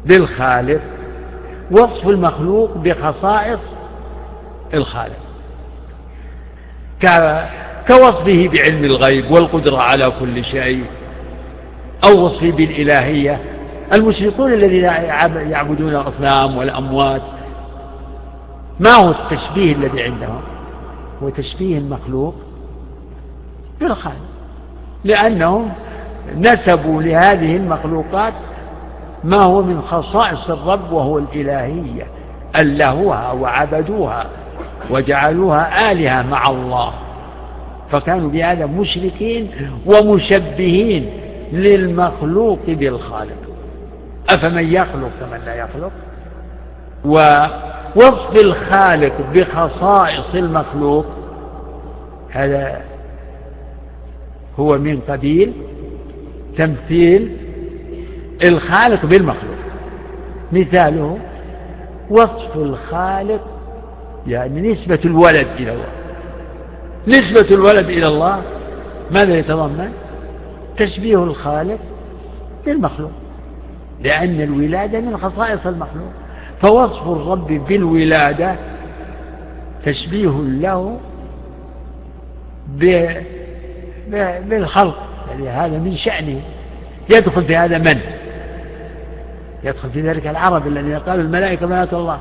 بالخالق 0.06 0.80
وصف 1.70 2.08
المخلوق 2.08 2.76
بخصائص 2.76 3.60
الخالق. 4.74 5.18
كوصفه 7.88 8.48
بعلم 8.48 8.84
الغيب 8.84 9.30
والقدرة 9.30 9.82
على 9.82 10.12
كل 10.20 10.44
شيء 10.44 10.84
أو 12.06 12.26
وصفه 12.26 12.50
بالإلهية. 12.50 13.40
المشركون 13.94 14.52
الذين 14.52 14.84
يعبدون 15.50 15.88
الأصنام 15.88 16.56
والأموات 16.56 17.22
ما 18.80 18.90
هو 18.90 19.10
التشبيه 19.10 19.72
الذي 19.72 20.02
عندهم؟ 20.02 20.40
هو 21.22 21.28
تشبيه 21.28 21.78
المخلوق 21.78 22.34
بالخالق 23.80 24.16
لأنهم 25.04 25.72
نسبوا 26.36 27.02
لهذه 27.02 27.56
المخلوقات 27.56 28.34
ما 29.24 29.42
هو 29.42 29.62
من 29.62 29.82
خصائص 29.82 30.50
الرب 30.50 30.92
وهو 30.92 31.18
الإلهية 31.18 32.06
ألهوها 32.60 33.32
وعبدوها 33.32 34.26
وجعلوها 34.90 35.92
آلهة 35.92 36.22
مع 36.22 36.42
الله. 36.50 36.92
فكانوا 37.92 38.31
بهذا 38.31 38.66
مشركين 38.66 39.50
ومشبهين 39.87 41.11
للمخلوق 41.52 42.61
بالخالق. 42.68 43.37
أفمن 44.31 44.72
يخلق 44.72 45.11
كمن 45.20 45.40
لا 45.46 45.55
يخلق؟ 45.55 45.92
ووصف 47.05 48.44
الخالق 48.44 49.12
بخصائص 49.35 50.35
المخلوق. 50.35 51.07
هذا 52.31 52.83
هو 54.59 54.78
من 54.78 55.00
قبيل 55.09 55.52
تمثيل 56.59 57.37
الخالق 58.44 59.07
بالمخلوق. 59.07 59.57
مثاله 60.52 61.18
وصف 62.11 62.57
الخالق 62.57 63.40
يعني 64.26 64.72
نسبة 64.72 64.98
الولد 65.05 65.46
إلى 65.59 65.72
الله 65.72 66.01
نسبة 67.08 67.54
الولد 67.56 67.88
إلى 67.88 68.06
الله 68.06 68.42
ماذا 69.10 69.38
يتضمن؟ 69.38 69.92
تشبيه 70.78 71.24
الخالق 71.24 71.78
بالمخلوق 72.66 73.10
لأن 74.00 74.40
الولادة 74.40 75.00
من 75.00 75.16
خصائص 75.16 75.66
المخلوق. 75.66 76.12
فوصف 76.62 77.08
الرب 77.08 77.46
بالولادة 77.46 78.56
تشبيه 79.84 80.40
له 80.40 80.98
بالخلق 84.48 84.98
يعني 85.30 85.48
هذا 85.48 85.78
من 85.78 85.96
شأنه. 85.96 86.40
يدخل 87.16 87.44
في 87.44 87.56
هذا 87.56 87.78
من؟ 87.78 88.00
يدخل 89.64 89.90
في 89.90 90.00
ذلك 90.00 90.26
العرب 90.26 90.66
الذين 90.66 90.98
قالوا 90.98 91.24
الملائكة 91.24 91.66
بنات 91.66 91.94
الله. 91.94 92.18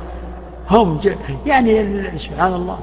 هم 0.70 1.00
يعني 1.46 2.04
سبحان 2.18 2.54
الله. 2.54 2.78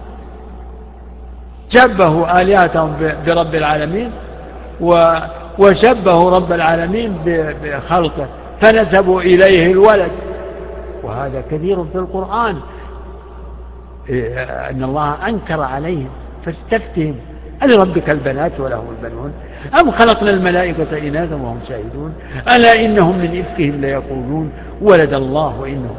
شبهوا 1.69 2.41
آلهتهم 2.41 2.95
برب 3.25 3.55
العالمين 3.55 4.12
وشبهوا 5.60 6.29
رب 6.38 6.51
العالمين 6.51 7.17
بخلقه 7.63 8.27
فنسبوا 8.62 9.21
إليه 9.21 9.71
الولد. 9.71 10.12
وهذا 11.03 11.43
كثير 11.51 11.84
في 11.84 11.95
القرآن. 11.95 12.55
إيه، 14.10 14.43
أن 14.69 14.84
الله 14.84 15.27
أنكر 15.27 15.62
عليهم 15.62 16.10
فاستفتهم. 16.45 17.15
ألربك 17.63 18.10
البنات 18.10 18.60
وله 18.60 18.84
البنون؟ 18.89 19.34
أم 19.82 19.91
خلقنا 19.91 20.29
الملائكة 20.29 20.97
إناثا 20.97 21.36
وهم 21.36 21.60
شاهدون؟ 21.69 22.13
ألا 22.55 22.86
إنهم 22.86 23.17
من 23.17 23.39
إفكهم 23.39 23.82
ليقولون 23.82 24.51
ولد 24.82 25.13
الله 25.13 25.60
وإنه 25.60 25.95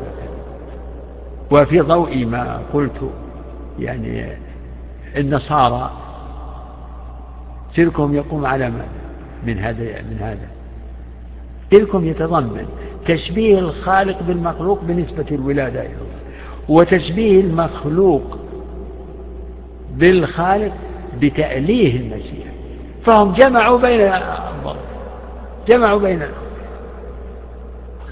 وفي 1.51 1.81
ضوء 1.81 2.25
ما 2.25 2.61
قلت 2.75 3.11
يعني 3.79 4.37
النصارى 5.17 5.91
شركهم 7.77 8.15
يقوم 8.15 8.47
على 8.47 8.71
ما 8.71 8.85
من 9.47 9.59
هذا 9.59 10.03
من 10.03 10.19
هذا. 10.21 10.49
تلكم 11.71 12.07
يتضمن 12.07 12.67
تشبيه 13.07 13.59
الخالق 13.59 14.23
بالمخلوق 14.23 14.81
بنسبة 14.83 15.27
الولادة 15.33 15.81
الله 15.81 16.21
وتشبيه 16.69 17.41
المخلوق 17.41 18.39
بالخالق 19.95 20.73
بتأليه 21.21 22.01
المسيح 22.01 22.47
فهم 23.07 23.33
جمعوا 23.33 23.79
بين 23.79 24.13
جمعوا 25.69 26.01
بين 26.01 26.23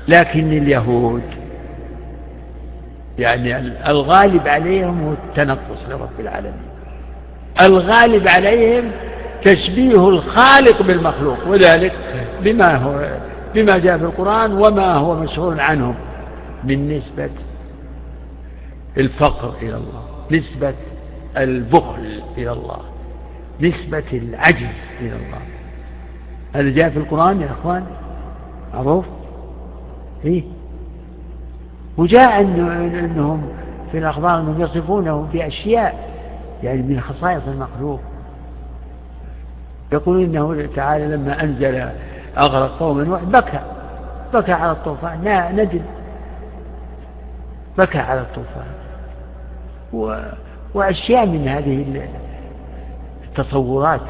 لكن 0.08 0.52
اليهود 0.52 1.22
يعني 3.18 3.56
الغالب 3.90 4.48
عليهم 4.48 5.04
هو 5.04 5.12
التنقص 5.12 5.78
لرب 5.88 6.20
العالمين. 6.20 6.67
الغالب 7.60 8.28
عليهم 8.28 8.90
تشبيه 9.44 10.08
الخالق 10.08 10.82
بالمخلوق 10.82 11.48
وذلك 11.48 11.92
بما 12.42 12.76
هو 12.76 13.18
بما 13.54 13.78
جاء 13.78 13.98
في 13.98 14.04
القرآن 14.04 14.52
وما 14.52 14.94
هو 14.94 15.14
مشهور 15.14 15.60
عنهم 15.60 15.94
من 16.64 16.96
نسبة 16.96 17.30
الفقر 18.98 19.54
إلى 19.62 19.76
الله 19.76 20.02
نسبة 20.30 20.74
البخل 21.36 22.22
إلى 22.38 22.52
الله 22.52 22.80
نسبة 23.60 24.04
العجز 24.12 24.76
إلى 25.00 25.12
الله. 25.12 25.40
هذا 26.54 26.70
جاء 26.70 26.90
في 26.90 26.96
القرآن 26.96 27.40
يا 27.40 27.50
أخوان؟ 27.60 27.84
معروف؟ 28.74 29.04
إيه؟ 30.24 30.42
وجاء 31.96 32.40
أنهم 32.40 33.48
في 33.92 33.98
الأخبار 33.98 34.40
أنهم 34.40 34.60
يصفونه 34.60 35.28
بأشياء 35.32 36.07
يعني 36.62 36.82
من 36.82 37.00
خصائص 37.00 37.42
المخلوق 37.48 38.00
يقولون 39.92 40.24
إنه 40.24 40.68
تعالى 40.76 41.06
لما 41.06 41.42
أنزل 41.42 41.88
أغرق 42.38 42.78
قوما 42.78 43.04
نوح 43.04 43.22
بكى 43.22 43.60
بكى 44.34 44.52
على 44.52 44.72
الطوفان. 44.72 45.50
ندم 45.56 45.82
بكى 47.78 47.98
على 47.98 48.20
الطوفان. 48.20 48.66
و... 49.92 50.22
وأشياء 50.74 51.26
من 51.26 51.48
هذه 51.48 52.08
التصورات 53.24 54.00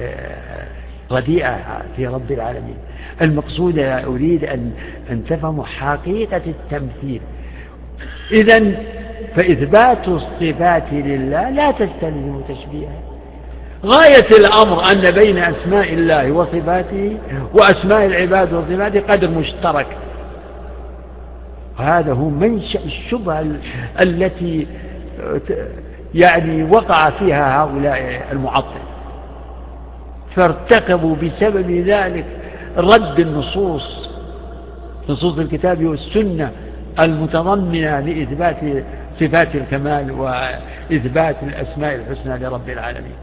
آه، 0.00 0.66
رديئة 1.10 1.82
في 1.96 2.06
رب 2.06 2.32
العالمين. 2.32 2.76
المقصود 3.20 3.78
أريد 3.78 4.44
أن, 4.44 4.72
أن 5.10 5.24
تفهموا 5.24 5.64
حقيقة 5.64 6.42
التمثيل. 6.46 7.20
إذا 8.32 8.76
فإثبات 9.36 10.08
الصفات 10.08 10.92
لله 10.92 11.50
لا 11.50 11.70
تستلزم 11.70 12.40
تشبيها 12.48 13.00
غاية 13.86 14.28
الأمر 14.38 14.82
أن 14.92 15.14
بين 15.14 15.38
أسماء 15.38 15.94
الله 15.94 16.32
وصفاته 16.32 17.16
وأسماء 17.54 18.06
العباد 18.06 18.52
وصفاته 18.52 19.00
قدر 19.00 19.30
مشترك. 19.30 19.86
هذا 21.78 22.12
هو 22.12 22.28
منشأ 22.28 22.80
الشبهة 22.84 23.46
التي 24.02 24.66
يعني 26.14 26.62
وقع 26.62 27.10
فيها 27.10 27.62
هؤلاء 27.62 28.26
المعطل. 28.32 28.80
فارتكبوا 30.36 31.16
بسبب 31.16 31.70
ذلك 31.70 32.24
رد 32.76 33.20
النصوص 33.20 34.10
نصوص 35.08 35.38
الكتاب 35.38 35.84
والسنة 35.84 36.50
المتضمنة 37.00 38.00
لإثبات 38.00 38.56
صفات 39.20 39.54
الكمال 39.54 40.10
وإثبات 40.10 41.36
الأسماء 41.42 41.94
الحسنى 41.94 42.38
لرب 42.38 42.68
العالمين. 42.68 43.14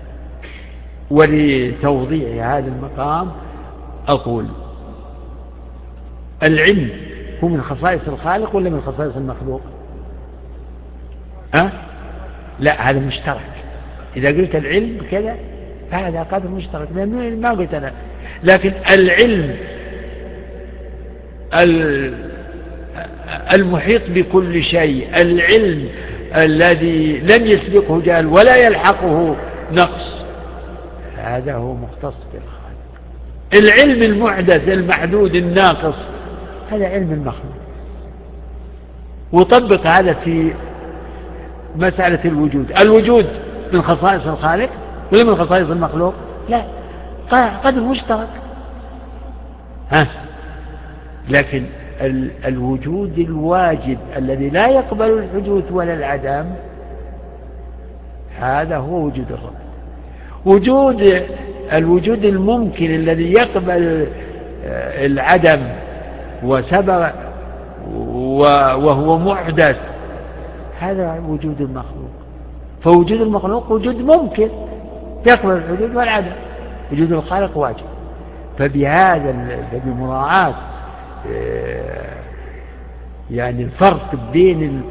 ولتوضيع 1.12 2.58
هذا 2.58 2.68
المقام 2.68 3.32
أقول 4.08 4.46
العلم 6.44 6.90
هو 7.44 7.48
من 7.48 7.62
خصائص 7.62 8.02
الخالق 8.08 8.56
ولا 8.56 8.70
من 8.70 8.82
خصائص 8.82 9.16
المخلوق؟ 9.16 9.62
أه؟ 11.56 11.72
لا 12.60 12.90
هذا 12.90 13.00
مشترك. 13.00 13.52
إذا 14.16 14.28
قلت 14.28 14.56
العلم 14.56 15.02
كذا 15.12 15.36
فهذا 15.92 16.24
قدر 16.24 16.50
مشترك 16.50 16.88
ما 17.42 17.52
قلت 17.52 17.74
أنا. 17.74 17.92
لكن 18.44 18.74
العلم 18.94 19.56
المحيط 23.54 24.02
بكل 24.10 24.64
شيء 24.64 25.10
العلم 25.22 25.90
الذي 26.36 27.20
لم 27.20 27.46
يسبقه 27.46 28.02
جال 28.02 28.28
ولا 28.28 28.56
يلحقه 28.68 29.36
نقص. 29.72 30.18
هذا 31.18 31.56
هو 31.56 31.74
مختص 31.74 32.16
بالخالق 32.34 32.58
العلم 33.54 34.02
المحدث 34.02 34.68
المحدود 34.68 35.36
الناقص. 35.36 35.96
هذا 36.72 36.86
علم 36.88 37.12
المخلوق. 37.12 37.58
وطبق 39.32 39.88
هذا 39.88 40.14
في 40.14 40.54
مسألة 41.76 42.20
الوجود. 42.26 42.72
الوجود 42.82 43.26
من 43.74 43.82
خصائص 43.82 44.28
الخالق 44.28 44.70
ولا 45.14 45.24
من 45.24 45.36
خصائص 45.36 45.70
المخلوق؟ 45.70 46.14
لا 46.50 46.66
قدر 47.64 47.82
مشترك. 47.82 48.30
ها؟ 49.92 50.08
لكن 51.30 51.66
الوجود 52.46 53.20
الواجب 53.20 53.98
الذي 54.18 54.50
لا 54.50 54.70
يقبل 54.70 55.06
الحدوث 55.06 55.72
ولا 55.72 55.94
العدم 55.94 56.46
هذا 58.40 58.78
هو 58.78 59.06
وجود 59.06 59.32
الرب. 59.32 59.54
وجود 60.46 61.26
الوجود 61.74 62.26
الممكن 62.26 62.86
الذي 62.86 63.32
يقبل 63.32 64.08
آه، 64.66 65.06
العدم 65.06 65.64
وسبب 66.44 67.12
وهو 68.84 69.20
محدث 69.20 69.78
هذا 70.80 71.22
وجود 71.28 71.62
المخلوق. 71.62 72.12
فوجود 72.84 73.22
المخلوق 73.22 73.72
وجود 73.72 73.96
ممكن 73.96 74.50
يقبل 75.30 75.52
الحدود 75.52 75.96
والعدم. 75.96 76.32
وجود 76.92 77.12
الخالق 77.12 77.58
واجب. 77.58 77.86
فبهذا 78.60 79.36
بمراعاة 79.86 80.54
آه، 80.54 80.77
يعني 83.32 83.64
الفرق 83.64 84.32
بين 84.34 84.82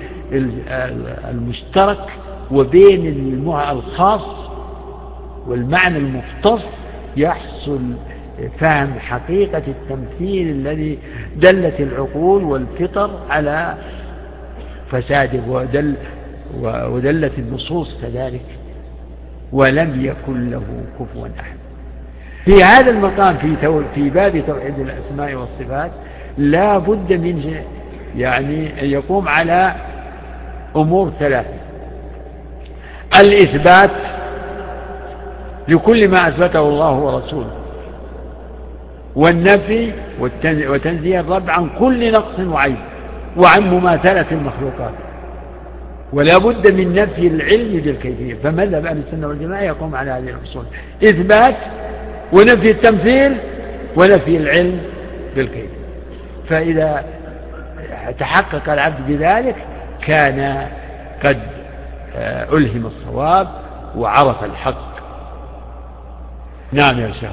المشترك 1.31 2.07
وبين 2.51 3.07
الخاص 3.70 4.46
والمعنى 5.46 5.96
المختص 5.99 6.62
يحصل 7.16 7.81
فهم 8.59 8.99
حقيقة 8.99 9.62
التمثيل 9.68 10.51
الذي 10.51 10.99
دلت 11.37 11.81
العقول 11.81 12.44
والفطر 12.44 13.11
على 13.31 13.75
فساده 14.90 15.40
ودل 15.49 15.94
ودلت 16.62 17.38
النصوص 17.38 18.01
كذلك 18.03 18.44
ولم 19.53 20.05
يكن 20.05 20.51
له 20.51 20.62
كفوا 21.01 21.29
أحد. 21.40 21.57
في 22.44 22.64
هذا 22.64 22.90
المقام 22.90 23.38
في 23.38 23.57
في 23.94 24.11
باب 24.11 24.44
توحيد 24.46 24.79
الأسماء 24.79 25.35
والصفات 25.35 25.90
لا 26.38 26.79
بد 26.79 27.12
من 27.12 27.55
يعني 28.16 28.83
أن 28.83 28.87
يقوم 28.87 29.29
على 29.29 29.75
أمور 30.77 31.12
ثلاثة. 31.20 31.57
الإثبات 33.20 33.90
لكل 35.68 36.11
ما 36.11 36.16
أثبته 36.29 36.61
الله 36.61 36.92
ورسوله. 36.92 37.51
والنفي 39.16 39.92
وتنزيه 40.68 41.20
الرب 41.20 41.51
عن 41.51 41.70
كل 41.79 42.12
نقص 42.12 42.40
وعيب 42.40 42.77
وعن 43.37 43.70
مماثلة 43.70 44.27
المخلوقات. 44.33 44.92
ولا 46.12 46.38
بد 46.38 46.75
من 46.75 46.94
نفي 46.94 47.27
العلم 47.27 47.81
بالكيفية. 47.81 48.35
فمذهب 48.35 48.87
أهل 48.87 49.03
السنة 49.07 49.29
والجماعة 49.29 49.62
يقوم 49.62 49.94
على 49.94 50.11
هذه 50.11 50.31
الأصول. 50.31 50.64
إثبات 51.03 51.57
ونفي 52.33 52.70
التمثيل 52.70 53.37
ونفي 53.96 54.37
العلم 54.37 54.81
بالكيفية. 55.37 55.76
فإذا 56.49 57.05
تحقق 58.19 58.73
العبد 58.73 59.07
بذلك 59.07 59.57
كان 60.07 60.69
قد 61.25 61.41
آه، 62.17 62.57
ألهم 62.57 62.87
الصواب 62.87 63.49
وعرف 63.97 64.45
الحق. 64.45 64.97
نعم 66.73 66.99
يا 67.01 67.13
شيخ. 67.13 67.31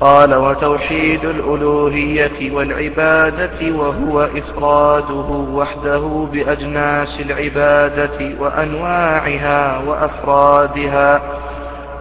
قال 0.00 0.36
وتوحيد 0.36 1.24
الألوهية 1.24 2.52
والعبادة 2.52 3.76
وهو 3.76 4.22
إفراده 4.22 5.30
وحده 5.52 6.28
بأجناس 6.32 7.20
العبادة 7.20 8.40
وأنواعها 8.40 9.78
وأفرادها 9.78 11.22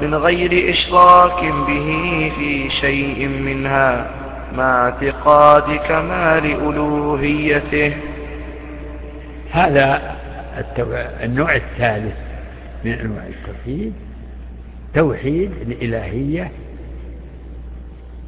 من 0.02 0.15
غير 0.15 0.69
إشراك 0.69 1.43
به 1.67 2.32
في 2.38 2.69
شيء 2.69 3.28
منها. 3.28 4.16
مع 4.53 4.86
اعتقاد 4.86 5.79
كمال 5.79 6.45
ألوهيته. 6.45 7.93
هذا 9.51 10.15
النوع 11.23 11.55
الثالث 11.55 12.15
من 12.86 12.91
أنواع 12.91 13.23
التوحيد. 13.27 13.93
توحيد 14.93 15.51
الإلهية 15.62 16.51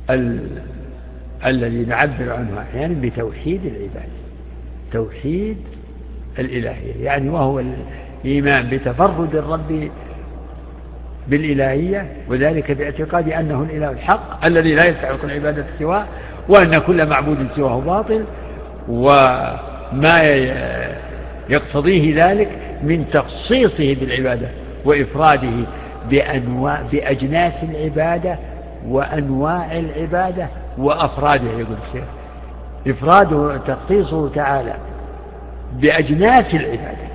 ال... 0.09 0.47
الذي 1.45 1.85
نعبر 1.85 2.33
عنه 2.33 2.61
أحيانا 2.61 3.01
بتوحيد 3.01 3.65
العباد. 3.65 4.09
توحيد 4.91 5.57
الإلهية 6.39 7.03
يعني 7.03 7.29
وهو 7.29 7.61
الإيمان 8.25 8.69
بتفرد 8.69 9.35
الرب 9.35 9.89
بالإلهية 11.29 12.05
وذلك 12.27 12.71
باعتقاد 12.71 13.29
أنه 13.29 13.61
الإله 13.61 13.91
الحق 13.91 14.45
الذي 14.45 14.75
لا 14.75 14.85
يستحق 14.85 15.23
العبادة 15.23 15.65
سواه 15.79 16.05
وأن 16.49 16.71
كل 16.87 17.05
معبود 17.05 17.47
سواه 17.55 17.79
باطل 17.79 18.23
وما 18.87 20.19
يقتضيه 21.49 22.25
ذلك 22.25 22.49
من 22.83 23.05
تخصيصه 23.13 23.95
بالعبادة 23.95 24.47
وإفراده 24.85 25.51
بأنواع 26.09 26.81
بأجناس 26.91 27.53
العبادة 27.63 28.35
وأنواع 28.87 29.77
العبادة 29.79 30.47
وأفرادها 30.77 31.51
يقول 31.51 31.75
الشيخ. 31.87 32.03
إفراده 32.87 33.57
تخصيصه 33.57 34.29
تعالى 34.29 34.73
بأجناس 35.73 36.53
العبادة 36.53 37.09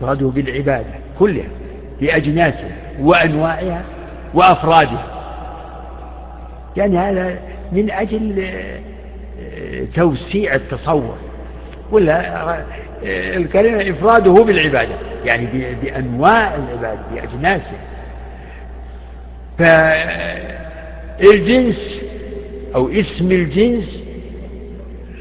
إفراده 0.00 0.26
بالعبادة 0.26 0.86
كلها. 1.18 1.44
بأجناسها 2.02 2.70
وأنواعها 3.00 3.82
وأفرادها. 4.34 5.06
يعني 6.76 6.98
هذا 6.98 7.38
من 7.72 7.90
أجل 7.90 8.44
آه، 8.44 9.84
توسيع 9.94 10.54
التصور. 10.54 11.16
ولا 11.90 12.42
آه، 12.50 12.64
الكلمة 13.36 13.90
إفراده 13.90 14.32
بالعبادة. 14.44 14.94
يعني 15.24 15.74
بأنواع 15.82 16.54
العبادة 16.54 17.00
بأجناسها 17.14 17.78
فالجنس 21.18 21.76
أو 22.74 22.88
اسم 22.88 23.32
الجنس 23.32 23.88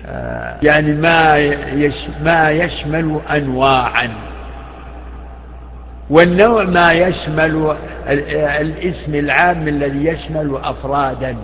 آه، 0.06 0.58
يعني 0.64 0.94
ما 0.94 1.36
ما 2.24 2.50
يشمل 2.50 3.20
أنواعا. 3.30 4.31
والنوع 6.12 6.64
ما 6.64 6.92
يشمل 6.92 7.78
الاسم 8.62 9.16
العام 9.16 9.68
الذي 9.68 10.06
يشمل 10.06 10.56
أفرادا. 10.64 11.36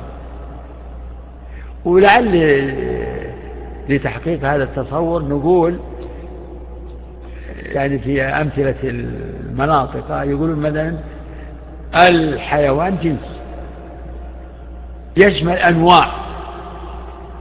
ولعل 1.85 2.73
لتحقيق 3.89 4.43
هذا 4.43 4.63
التصور 4.63 5.23
نقول 5.23 5.79
يعني 7.63 7.99
في 7.99 8.23
أمثلة 8.23 8.75
المناطق 8.83 10.11
يقولون 10.11 10.59
مثلا 10.59 10.97
الحيوان 12.09 12.97
جنس. 13.03 13.39
يشمل 15.17 15.57
أنواع. 15.57 16.11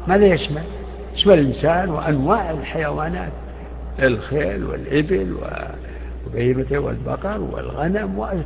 ماذا 0.09 0.27
يشمل؟ 0.27 0.62
يشمل 1.15 1.39
الإنسان 1.39 1.91
وأنواع 1.91 2.51
الحيوانات 2.51 3.33
الخيل 4.03 4.65
والإبل 4.65 5.37
وبهيمة 6.27 6.79
والبقر 6.79 7.41
والغنم 7.41 8.39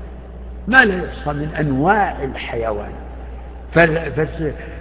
ما 0.69 0.77
لا 0.77 1.05
يحصى 1.05 1.33
من 1.33 1.49
أنواع 1.61 2.25
الحيوان. 2.25 2.93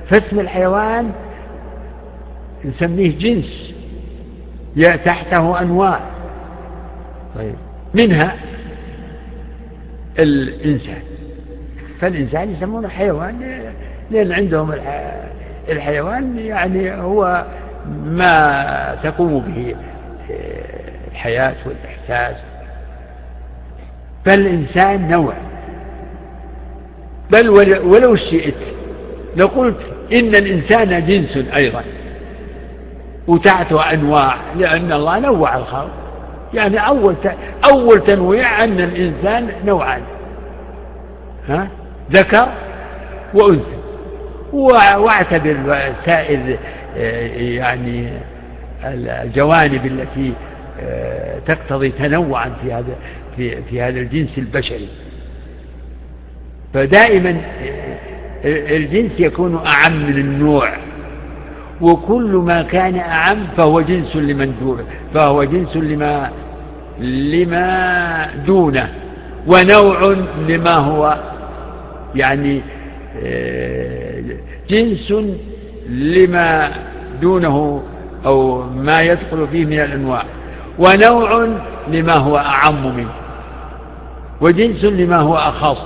فاسم 0.10 0.40
الحيوان 0.40 1.12
نسميه 2.66 3.18
جنس. 3.18 3.74
تحته 5.06 5.62
أنواع. 5.62 6.00
طيب. 7.36 7.56
منها 8.00 8.36
الإنسان. 10.20 11.02
فالإنسان 12.02 12.52
يسمونه 12.52 12.88
حيوان 12.88 13.64
لأن 14.12 14.32
عندهم 14.32 14.74
الحيوان 15.70 16.40
يعني 16.40 16.92
هو 16.94 17.46
ما 18.06 18.98
تقوم 19.04 19.40
به 19.40 19.76
الحياة 21.12 21.56
والإحساس. 21.66 22.36
فالإنسان 24.30 25.12
نوع. 25.12 25.34
بل 27.32 27.50
ولو 27.80 28.15
شئت 28.15 28.56
لقلت 29.38 29.78
إن 30.13 30.36
الإنسان 30.36 31.06
جنس 31.06 31.46
أيضا. 31.58 31.84
وتعته 33.28 33.94
أنواع 33.94 34.36
لأن 34.56 34.94
الله 34.94 35.20
نوع 35.20 35.58
الخلق. 35.58 35.92
يعني 36.54 36.88
أول 36.88 37.15
أول 37.74 38.04
تنويع 38.06 38.63
أن 38.63 38.80
الإنسان 38.80 39.50
نوعان. 39.65 40.02
ها؟ 41.48 41.68
ذكر 42.12 42.50
وأنثى. 43.34 43.80
واعتبر 44.98 45.94
سائر 46.06 46.58
آه، 46.98 47.28
يعني 47.38 48.10
الجوانب 48.86 49.86
التي 49.86 50.34
آه، 50.82 51.39
تقتضي 51.48 51.89
تنوعا 51.89 52.52
في 52.62 52.74
هذا. 52.74 52.96
في 53.38 53.62
في 53.63 53.82
هذا 53.82 54.00
الجنس 54.00 54.38
البشري. 54.38 54.88
فدائما 56.74 57.42
الجنس 58.46 59.12
يكون 59.20 59.56
أعم 59.56 60.06
من 60.08 60.18
النوع 60.18 60.78
وكل 61.82 62.32
ما 62.46 62.62
كان 62.62 62.96
أعم 62.96 63.48
فهو 63.58 63.82
جنس 63.82 64.15
لمن 64.15 64.56
دونه 64.62 64.84
فهو 65.13 65.44
جنس 65.44 65.76
لما 65.76 66.32
لما 67.00 68.30
دونه 68.46 68.89
ونوع 69.48 70.18
لما 70.48 70.80
هو. 70.80 71.18
يعني 72.15 72.62
آه، 73.24 74.24
جنس 74.70 75.13
لما 75.89 76.72
دونه 77.22 77.84
أو 78.26 78.64
ما 78.70 79.01
يدخل 79.01 79.47
فيه 79.51 79.66
من 79.66 79.80
الأنواع 79.80 80.24
ونوع 80.80 81.47
لما 81.88 82.18
هو 82.18 82.36
أعم 82.36 82.97
منه. 82.97 83.12
وجنس 84.42 84.84
لما 84.84 85.18
هو 85.18 85.36
أخص. 85.36 85.82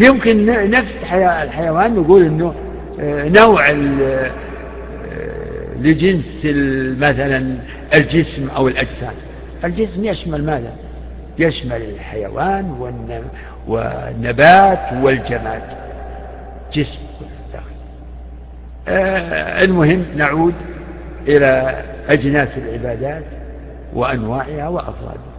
يمكن 0.00 0.46
نفس 0.70 0.92
الحيوان 1.02 1.94
نقول 1.94 2.24
أنه 2.24 2.54
آه، 3.00 3.28
نوع 3.28 3.62
آه، 3.70 4.30
لجنس 5.80 6.24
مثلا 6.98 7.56
الجسم 7.94 8.48
أو 8.56 8.68
الأجسام. 8.68 9.14
الجسم 9.64 10.04
يشمل 10.04 10.44
ماذا؟ 10.44 10.72
يشمل 11.38 11.82
الحيوان 11.82 12.94
والنبات 13.66 14.92
والجماد. 15.02 15.62
جسم 16.74 16.98
آه 18.88 19.64
المهم 19.64 20.04
نعود 20.16 20.54
إلى 21.28 21.82
أجناس 22.08 22.48
العبادات 22.56 23.24
وأنواعها 23.94 24.68
وأفرادها. 24.68 25.35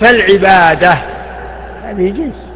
فالعبادة. 0.00 0.92
هذه 1.84 2.10
جنس. 2.10 2.48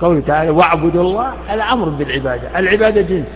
قوله 0.00 0.20
تعالى 0.20 0.50
واعبدوا 0.50 1.02
الله 1.02 1.54
الأمر 1.54 1.88
بالعبادة. 1.88 2.58
العبادة 2.58 3.00
جنس. 3.00 3.26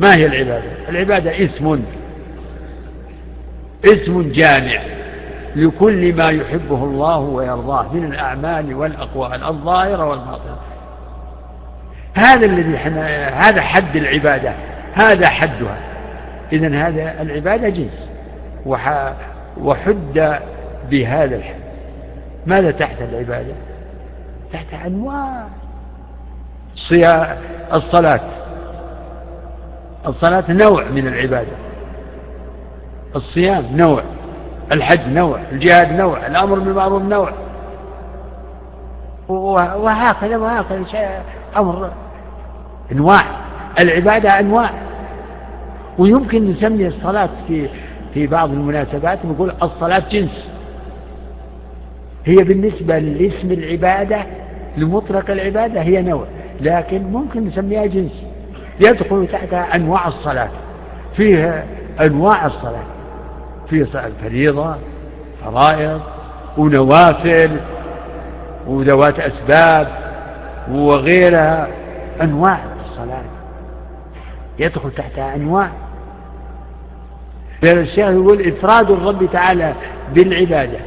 ما 0.00 0.14
هي 0.14 0.26
العبادة؟ 0.26 0.88
العبادة 0.88 1.44
اسم. 1.44 1.82
اسم 3.84 4.32
جامع 4.32 4.80
لكل 5.56 6.14
ما 6.14 6.30
يحبه 6.30 6.84
الله 6.84 7.18
ويرضاه 7.18 7.92
من 7.92 8.04
الأعمال 8.04 8.74
والأقوال 8.74 9.44
الظاهرة 9.44 10.04
والباطنة. 10.04 10.56
هذا 12.14 12.46
الذي 12.46 12.76
هذا 13.34 13.62
حد 13.62 13.96
العبادة. 13.96 14.52
هذا 14.94 15.28
حدها. 15.28 15.78
إذا 16.52 16.68
هذا 16.68 17.22
العبادة 17.22 17.68
جنس. 17.68 18.08
وحد 19.56 20.40
بهذا 20.90 21.36
الحد 21.36 21.60
ماذا 22.46 22.70
تحت 22.70 23.02
العبادة؟ 23.02 23.54
تحت 24.52 24.74
أنواع 24.86 25.44
الصلاة. 27.74 28.20
الصلاة 30.06 30.44
نوع 30.48 30.84
من 30.84 31.06
العبادة. 31.06 31.56
الصيام 33.16 33.76
نوع. 33.76 34.02
الحج 34.72 35.08
نوع. 35.08 35.40
الجهاد 35.52 35.92
نوع. 35.92 36.26
الأمر 36.26 36.58
بالمعروف 36.58 37.02
نوع. 37.02 37.32
وهكذا 39.28 40.36
وهكذا 40.36 41.22
أمر. 41.56 41.92
أنواع. 42.92 43.22
العبادة 43.80 44.40
أنواع. 44.40 44.70
ويمكن 45.98 46.50
نسمي 46.50 46.86
الصلاة 46.86 47.30
في 47.48 47.68
في 48.14 48.26
بعض 48.26 48.50
المناسبات 48.50 49.18
نقول 49.24 49.54
الصلاة 49.62 50.08
جنس. 50.10 50.51
هي 52.26 52.34
بالنسبة 52.34 52.98
لاسم 52.98 53.52
العبادة 53.52 54.26
لمطلق 54.76 55.30
العبادة 55.30 55.82
هي 55.82 56.02
نوع 56.02 56.24
لكن 56.60 57.02
ممكن 57.02 57.44
نسميها 57.44 57.86
جنس. 57.86 58.22
يدخل 58.80 59.28
تحتها 59.32 59.74
أنواع 59.74 60.08
الصلاة. 60.08 60.50
فيها 61.16 61.64
أنواع 62.06 62.46
الصلاة. 62.46 62.84
في 63.70 63.86
الفريضة 64.06 64.76
فرائض 65.44 66.00
ونوافل 66.58 67.60
وذوات 68.66 69.20
أسباب 69.20 69.88
وغيرها. 70.70 71.68
أنواع 72.22 72.58
الصلاة. 72.84 73.24
يدخل 74.58 74.90
تحتها 74.90 75.34
أنواع. 75.34 75.70
الشيخ 77.64 77.98
يقول 78.08 78.48
إفراد 78.48 78.90
الرب 78.90 79.28
تعالى 79.32 79.74
بالعبادة. 80.14 80.78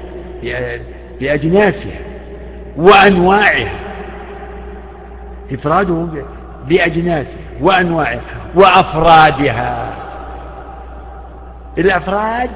بأجناسها 1.20 2.00
وأنواعها. 2.78 3.80
إفراده 5.52 6.08
بأجناسها 6.68 7.46
وأنواعها 7.62 8.22
وأفرادها. 8.56 9.96
الأفراد 11.78 12.50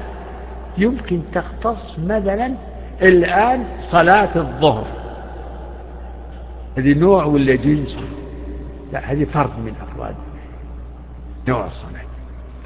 يمكن 0.78 1.22
تختص 1.34 1.98
مثلا 1.98 2.54
الآن 3.02 3.64
صلاة 3.92 4.36
الظهر. 4.36 4.86
هذه 6.78 6.98
نوع 6.98 7.24
ولا 7.24 7.54
جنس؟ 7.54 7.96
لا 8.92 9.12
هذه 9.12 9.24
فرد 9.24 9.58
من 9.58 9.74
أفراد. 9.82 10.14
نوع 11.48 11.66
الصلاة. 11.66 12.04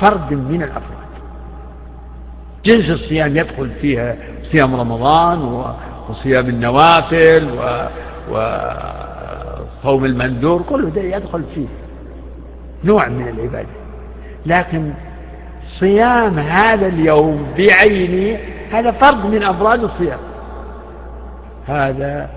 فرد 0.00 0.32
من 0.32 0.62
الأفراد. 0.62 1.03
جنس 2.66 2.90
الصيام 2.90 3.36
يدخل 3.36 3.70
فيها 3.80 4.16
صيام 4.52 4.74
رمضان 4.76 5.64
وصيام 6.08 6.48
النوافل 6.48 7.48
وصوم 8.30 10.04
المندور 10.04 10.62
كله 10.62 10.88
ده 10.90 11.02
يدخل 11.02 11.42
فيه 11.54 11.66
نوع 12.84 13.08
من 13.08 13.28
العبادة. 13.28 13.68
لكن 14.46 14.92
صيام 15.80 16.38
هذا 16.38 16.86
اليوم 16.86 17.46
بعينه 17.58 18.38
هذا 18.72 18.90
فرض 18.90 19.26
من 19.26 19.42
أفراد 19.42 19.84
الصيام. 19.84 20.18
هذا 21.66 22.30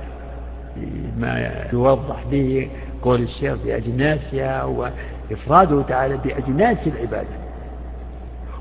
ما 1.17 1.51
يوضح 1.73 2.23
به 2.32 2.69
قول 3.01 3.21
الشيخ 3.21 3.53
بأجناسها 3.65 4.63
وإفراده 4.63 5.82
تعالى 5.82 6.17
بأجناس 6.17 6.78
العبادة. 6.88 7.47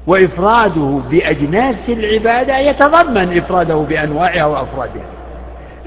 وإفراده 0.06 1.00
بأجناس 1.10 1.76
العبادة 1.88 2.58
يتضمن 2.58 3.38
إفراده 3.38 3.74
بأنواعها 3.74 4.44
وأفرادها. 4.44 5.06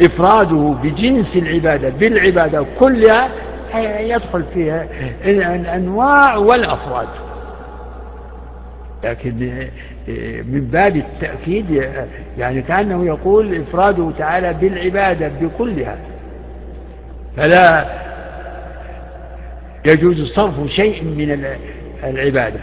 إفراده 0.01 0.75
بجنس 0.83 1.35
العبادة 1.35 1.89
بالعبادة 1.89 2.65
كلها 2.79 3.29
يدخل 3.99 4.43
فيها 4.53 4.87
الأنواع 5.25 6.35
والأفراد. 6.35 7.07
لكن 9.03 9.67
من 10.51 10.67
باب 10.71 10.95
التأكيد 10.95 11.89
يعني 12.37 12.61
كأنه 12.61 13.05
يقول 13.05 13.55
إفراده 13.55 14.11
تعالى 14.17 14.53
بالعبادة 14.53 15.31
بكلها. 15.41 15.97
فلا 17.37 17.85
يجوز 19.87 20.31
صرف 20.31 20.53
شيء 20.67 21.03
من 21.03 21.45
العبادة. 22.03 22.59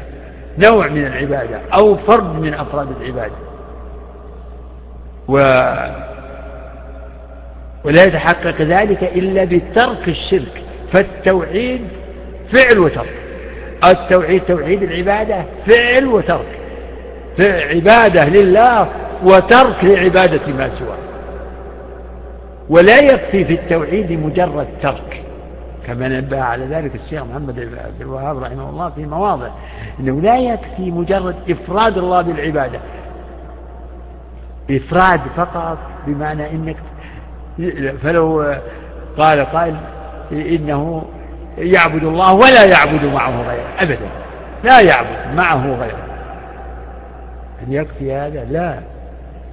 نوع 0.65 0.89
من 0.89 1.07
العبادة 1.07 1.61
أو 1.79 1.97
فرد 1.97 2.41
من 2.41 2.55
أفراد 2.55 2.89
العبادة. 3.01 3.35
و 5.29 5.37
ولا 7.85 8.05
يتحقق 8.05 8.63
ذلك 8.63 9.03
إلا 9.03 9.45
بترك 9.45 10.09
الشرك 10.09 10.63
فالتوحيد 10.93 11.89
فعل 12.55 12.79
وترك. 12.79 13.15
التوحيد 13.85 14.43
توحيد 14.43 14.83
العبادة 14.83 15.45
فعل 15.71 16.07
وترك. 16.07 16.59
عبادة 17.41 18.25
لله 18.25 18.89
وترك 19.23 19.85
لعبادة 19.85 20.47
ما 20.47 20.71
سواه. 20.79 20.99
ولا 22.69 22.99
يكفي 22.99 23.45
في 23.45 23.53
التوحيد 23.53 24.13
مجرد 24.13 24.67
ترك. 24.83 25.23
كما 25.87 26.09
نبه 26.09 26.43
على 26.43 26.67
ذلك 26.67 26.95
الشيخ 26.95 27.23
محمد 27.23 27.55
بن 27.55 27.79
الوهاب 28.01 28.43
رحمه 28.43 28.71
الله 28.71 28.91
في 28.91 29.07
مواضع 29.07 29.49
إنه 30.01 30.21
لا 30.21 30.39
يكفي 30.39 30.91
مجرد 30.91 31.35
إفراد 31.51 31.99
الله 31.99 32.23
بالعبادة. 32.23 32.79
إفراد 34.71 35.21
فقط 35.37 35.79
بمعنى 36.07 36.51
إنك 36.51 36.77
فلو 38.03 38.55
قال 39.19 39.45
قائل 39.45 39.77
إنه 40.33 41.05
يعبد 41.59 42.05
الله 42.05 42.35
ولا 42.35 42.65
يعبد 42.65 43.05
معه 43.05 43.43
غيره 43.43 43.69
أبدا 43.83 44.09
لا 44.65 44.81
يعبد 44.81 45.35
معه 45.35 45.67
غيره. 45.67 46.07
هل 47.63 47.75
يكفي 47.75 48.15
هذا 48.15 48.45
لا 48.45 48.79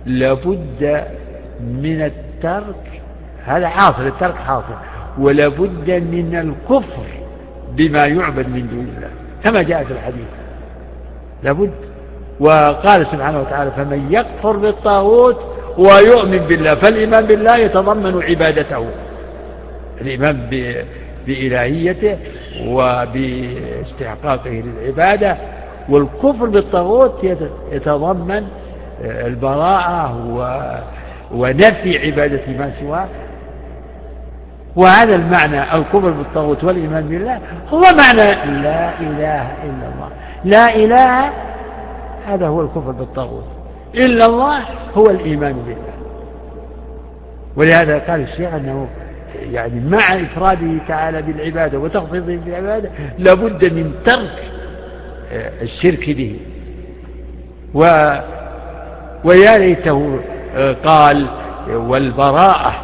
لابد 0.05 1.03
من 1.59 2.01
الترك 2.01 3.01
هذا 3.45 3.69
حاصل 3.69 4.07
الترك 4.07 4.35
حاصل. 4.35 4.75
ولابد 5.19 5.91
من 5.91 6.35
الكفر 6.35 7.05
بما 7.75 8.05
يعبد 8.05 8.47
من 8.47 8.67
دون 8.67 8.87
الله. 8.95 9.09
كما 9.43 9.61
جاء 9.61 9.83
في 9.83 9.93
الحديث. 9.93 10.27
لابد 11.43 11.71
وقال 12.39 13.07
سبحانه 13.11 13.39
وتعالى 13.41 13.71
فمن 13.71 14.11
يكفر 14.11 14.57
بالطاغوت 14.57 15.39
ويؤمن 15.77 16.37
بالله 16.37 16.75
فالإيمان 16.75 17.25
بالله 17.25 17.55
يتضمن 17.59 18.23
عبادته. 18.23 18.85
الإيمان 20.01 20.49
بإلهيته 21.27 22.17
وباستحقاقه 22.67 24.63
للعبادة. 24.65 25.37
والكفر 25.89 26.45
بالطاغوت 26.45 27.23
يتضمن 27.71 28.47
البراءة 29.01 30.17
ونفي 31.31 31.97
عبادة 32.05 32.41
ما 32.57 32.71
سواه 32.79 33.07
وهذا 34.75 35.15
المعنى 35.15 35.75
الكفر 35.75 36.09
بالطاغوت 36.11 36.63
والإيمان 36.63 37.07
بالله 37.07 37.39
هو 37.69 37.81
معنى 37.81 38.61
لا 38.61 38.99
إله 38.99 39.41
إلا 39.63 39.87
الله. 39.95 40.09
لا 40.45 40.75
إله 40.75 41.31
هذا 42.27 42.47
هو 42.47 42.61
الكفر 42.61 42.91
بالطاغوت. 42.91 43.45
إلا 43.95 44.25
الله 44.25 44.59
هو 44.95 45.05
الإيمان 45.05 45.53
بالله. 45.53 45.93
ولهذا 47.55 47.99
قال 47.99 48.21
الشيخ 48.21 48.53
أنه 48.53 48.87
يعني 49.51 49.79
مع 49.79 49.97
إفراده 49.97 50.77
تعالى 50.87 51.21
بالعبادة 51.21 51.79
وتخصيصه 51.79 52.37
بالعبادة 52.45 52.89
لابد 53.17 53.73
من 53.73 53.93
ترك 54.05 54.43
آه، 55.31 55.51
الشرك 55.61 56.09
به. 56.09 56.39
و 57.73 57.79
ويا 59.23 59.57
ليته 59.57 60.19
آه، 60.55 60.75
قال 60.85 61.27
والبراءة 61.69 62.75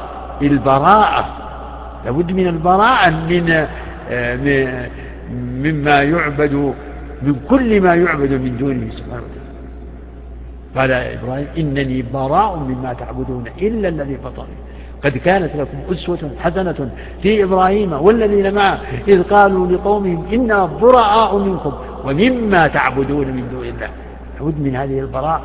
البراءة 0.42 1.39
لابد 2.06 2.32
من 2.32 2.48
البراءة 2.48 3.10
من 3.10 3.68
آه، 4.12 4.90
مما 5.64 5.98
يعبد 6.00 6.74
من 7.22 7.36
كل 7.50 7.82
ما 7.82 7.94
يعبد 7.94 8.32
من 8.32 8.58
دونه 8.58 8.92
سبحانه 8.92 9.24
وتعالى. 9.24 9.50
قال 10.76 10.92
إبراهيم 10.92 11.48
إنني 11.58 12.02
براء 12.14 12.56
مما 12.56 12.94
تعبدون 12.94 13.44
إلا 13.62 13.88
الذي 13.88 14.18
فطرني. 14.18 14.60
قد 15.04 15.18
كانت 15.18 15.56
لكم 15.56 15.78
أسوة 15.92 16.32
حسنة 16.40 16.90
في 17.22 17.44
إبراهيم 17.44 17.94
والذين 17.94 18.54
معه 18.54 18.80
إذ 19.08 19.24
قالوا 19.24 19.68
لقومهم 19.68 20.26
إنا 20.34 20.66
براء 20.66 21.38
منكم 21.38 21.74
ومما 22.06 22.68
تعبدون 22.68 23.28
من 23.28 23.50
دون 23.52 23.66
الله. 23.66 23.90
لابد 24.40 24.60
من 24.60 24.76
هذه 24.76 25.00
البراء 25.00 25.42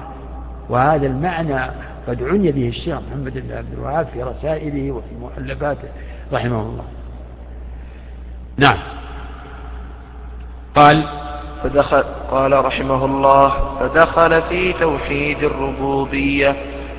وهذا 0.68 1.06
المعنى 1.06 1.70
قد 2.08 2.22
عني 2.22 2.52
به 2.52 2.68
الشيخ 2.68 2.98
محمد 3.10 3.32
بن 3.32 3.56
عبد 3.56 3.72
الوهاب 3.72 4.06
في 4.14 4.22
رسائله 4.22 4.92
وفي 4.92 5.14
مؤلفاته. 5.20 5.88
رحمه 6.32 6.60
الله. 6.60 6.84
نعم. 8.58 8.78
قال 10.76 11.04
فدخل 11.62 12.04
قال 12.30 12.64
رحمه 12.64 13.04
الله 13.04 13.78
فدخل 13.80 14.42
في 14.42 14.72
توحيد 14.72 15.44
الربوبية 15.44 16.56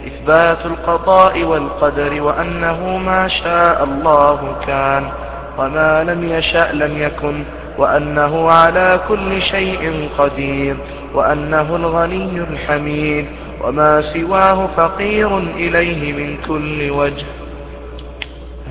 إثبات 0.07 0.65
القضاء 0.65 1.43
والقدر 1.43 2.21
وأنه 2.21 2.97
ما 2.97 3.27
شاء 3.27 3.83
الله 3.83 4.55
كان 4.67 5.09
وما 5.57 6.03
لم 6.03 6.29
يشأ 6.29 6.71
لم 6.73 6.97
يكن 6.97 7.43
وأنه 7.77 8.51
على 8.51 8.99
كل 9.07 9.41
شيء 9.41 10.09
قدير 10.17 10.77
وأنه 11.13 11.75
الغني 11.75 12.39
الحميد 12.39 13.25
وما 13.63 14.01
سواه 14.13 14.67
فقير 14.77 15.37
إليه 15.37 16.13
من 16.13 16.37
كل 16.47 16.91
وجه. 16.91 17.25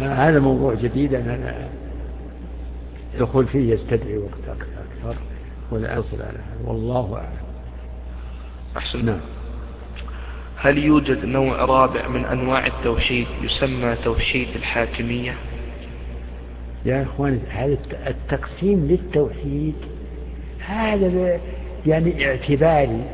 هذا 0.01 0.41
موضوع 0.41 0.75
جديد 0.75 1.15
أنا 1.15 1.69
الدخول 3.15 3.47
فيه 3.47 3.75
يستدعي 3.75 4.19
وقت 4.19 4.49
أكثر 4.49 5.17
ولا 5.71 5.99
أصل 5.99 6.17
على 6.23 6.39
هذا. 6.39 6.69
والله 6.69 7.15
أعلم. 7.17 7.45
أحسن. 8.77 9.05
نعم. 9.05 9.21
هل 10.57 10.79
يوجد 10.79 11.25
نوع 11.25 11.65
رابع 11.65 12.09
من 12.09 12.25
أنواع 12.25 12.67
التوحيد 12.67 13.27
يسمى 13.43 13.97
توحيد 14.05 14.49
الحاكمية؟ 14.57 15.35
يا 16.85 17.03
إخوان 17.03 17.41
هذا 17.51 17.77
التقسيم 18.07 18.87
للتوحيد 18.87 19.75
هذا 20.67 21.41
يعني 21.87 22.27
اعتباري. 22.29 23.05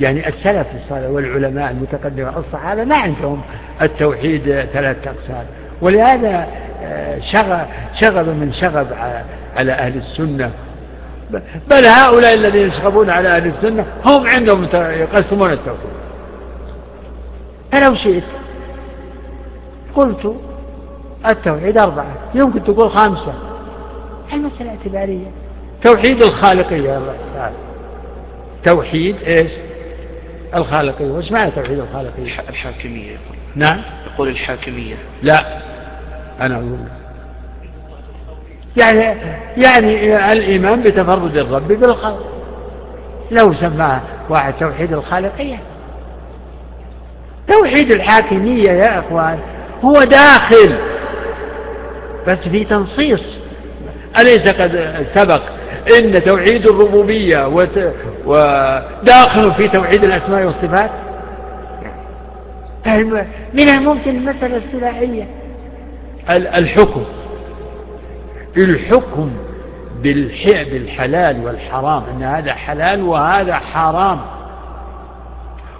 يعني 0.00 0.28
السلف 0.28 0.66
الصالح 0.74 1.08
والعلماء 1.08 1.70
المتقدمين 1.70 2.28
الصحابة 2.28 2.84
ما 2.84 2.96
عندهم 2.96 3.42
التوحيد 3.82 4.42
ثلاثة 4.44 5.10
أقسام. 5.10 5.46
ولهذا 5.80 6.46
آه، 6.82 7.20
شغب, 7.32 7.66
شغب 8.02 8.28
من 8.28 8.52
شغب 8.52 8.86
على 9.56 9.72
أهل 9.72 9.96
السنة. 9.96 10.50
بل 11.70 11.84
هؤلاء 12.00 12.34
الذين 12.34 12.68
يشغبون 12.68 13.10
على 13.10 13.28
أهل 13.28 13.46
السنة 13.46 13.86
هم 14.06 14.26
عندهم 14.36 14.64
يقسمون 14.74 15.52
التوحيد. 15.52 15.94
فلو 17.72 17.94
شئت 17.94 18.24
قلت 19.94 20.36
التوحيد 21.30 21.78
أربعة 21.78 22.14
يمكن 22.34 22.64
تقول 22.64 22.90
خمسة. 22.90 23.34
المسألة 24.32 24.70
اعتبارية؟ 24.70 25.26
توحيد 25.84 26.22
الخالقية 26.22 27.00
توحيد 28.66 29.16
إيش؟ 29.26 29.50
الخالقية. 30.54 31.06
وش 31.06 31.32
معنى 31.32 31.50
توحيد 31.50 31.78
الخالقية؟ 31.78 32.40
الحاكمية 32.48 33.06
يقول. 33.06 33.36
نعم. 33.54 33.82
يقول 34.14 34.28
الحاكمية؟ 34.28 34.94
لا. 35.22 35.40
أنا 36.40 36.54
أقول 36.56 36.78
يعني 38.80 39.16
يعني 39.56 40.16
الإيمان 40.32 40.82
بتفرد 40.82 41.36
الرب 41.36 41.68
بالخلق. 41.68 42.26
لو 43.30 43.54
سماه 43.54 44.00
واحد 44.30 44.54
توحيد 44.60 44.92
الخالقية. 44.92 45.60
توحيد 47.48 47.92
الحاكمية 47.92 48.70
يا 48.70 48.98
أخوان 48.98 49.38
هو 49.84 49.92
داخل. 49.92 50.78
بس 52.26 52.38
في 52.38 52.64
تنصيص. 52.64 53.22
أليس 54.20 54.52
قد 54.52 55.06
سبق 55.14 55.42
إن 55.98 56.24
توحيد 56.24 56.68
الربوبية 56.68 57.46
وداخل 58.26 59.54
في 59.58 59.68
توحيد 59.68 60.04
الأسماء 60.04 60.44
والصفات؟ 60.44 60.90
من 63.54 63.68
الممكن 63.68 64.10
المسألة 64.10 64.56
السلاحية 64.56 65.26
الحكم. 66.30 67.04
الحكم 68.56 69.30
بالحلال 70.02 71.44
والحرام 71.44 72.02
أن 72.04 72.22
هذا 72.22 72.54
حلال 72.54 73.02
وهذا 73.02 73.54
حرام 73.54 74.20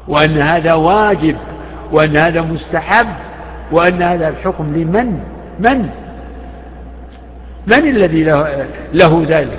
وأن 0.09 0.39
هذا 0.39 0.75
واجب 0.75 1.37
وأن 1.93 2.17
هذا 2.17 2.41
مستحب 2.41 3.09
وأن 3.73 4.03
هذا 4.03 4.29
الحكم 4.29 4.75
لمن؟ 4.75 5.21
من؟ 5.59 5.89
من 7.67 7.89
الذي 7.89 8.25
له, 8.25 8.67
له 8.93 9.27
ذلك؟ 9.29 9.59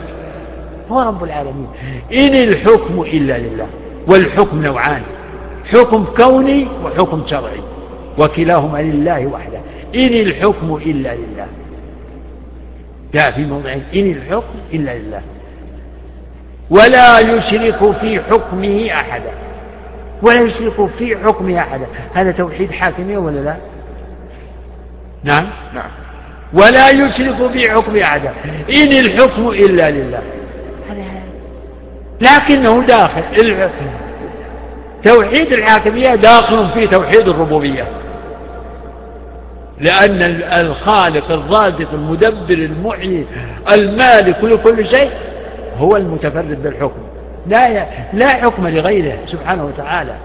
هو 0.92 1.02
رب 1.02 1.24
العالمين. 1.24 1.68
إن 2.12 2.36
الحكم 2.50 3.02
إلا 3.02 3.38
لله 3.38 3.68
والحكم 4.12 4.62
نوعان. 4.62 5.02
حكم 5.74 6.06
كوني 6.06 6.68
وحكم 6.84 7.24
شرعي. 7.28 7.62
وكلاهما 8.20 8.78
لله 8.78 9.28
وحده. 9.28 9.60
إن 9.96 10.14
الحكم 10.14 10.76
إلا 10.76 11.16
لله. 11.16 11.48
جاء 13.14 13.32
في 13.32 13.46
موضعين 13.46 13.84
إن 13.96 14.12
الحكم 14.12 14.60
إلا 14.74 14.98
لله. 14.98 15.22
ولا 16.70 17.20
يشرك 17.20 17.98
في 18.00 18.20
حكمه 18.20 18.92
أحدا. 18.92 19.32
ولا 20.28 20.40
يشرك 20.44 20.90
في 20.98 21.18
حكمه 21.18 21.60
أحدا. 21.60 21.86
هذا 22.14 22.32
توحيد 22.32 22.72
حاكمية 22.72 23.18
ولا 23.18 23.40
لا؟ 23.40 23.56
نعم. 25.24 25.46
نعم. 25.74 25.90
ولا 26.54 26.90
يشرك 26.90 27.52
في 27.52 27.72
حكم 27.72 27.98
أحدا. 27.98 28.34
إن 28.70 29.06
الحكم 29.06 29.50
إلا 29.50 29.90
لله. 29.90 30.22
لكنه 32.22 32.86
داخل. 32.86 33.24
توحيد 35.06 35.54
الحاكمية 35.54 36.16
داخل 36.16 36.70
في 36.70 36.88
توحيد 36.88 37.30
الربوبية. 37.30 37.88
لأن 39.80 40.24
الخالق 40.60 41.32
الرازق 41.32 41.94
المدبر 41.94 42.54
المحيي 42.54 43.26
المالك 43.72 44.44
لكل 44.44 44.96
شيء 44.96 45.12
هو 45.78 45.96
المتفرد 45.96 46.64
بالحكم. 46.64 47.02
لا 47.48 47.88
لا 48.14 48.28
حكم 48.28 48.68
لغيره 48.68 49.18
سبحانه 49.26 49.66
وتعالى. 49.66 50.16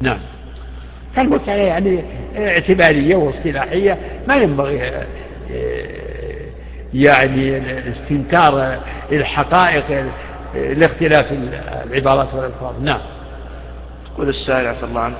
نعم. 0.00 0.18
فالمسألة 1.16 1.62
يعني 1.62 2.04
اعتبارية 2.38 3.16
واصطلاحية 3.16 3.98
ما 4.28 4.34
ينبغي 4.34 4.92
يعني 6.94 7.62
استنكار 7.88 8.78
الحقائق 9.12 10.04
لاختلاف 10.54 11.32
العبارات 11.86 12.34
والألفاظ 12.34 12.82
نعم 12.82 13.00
يقول 14.12 14.28
السائل 14.28 14.66
عفى 14.66 14.84
الله 14.84 15.00
عنك 15.00 15.16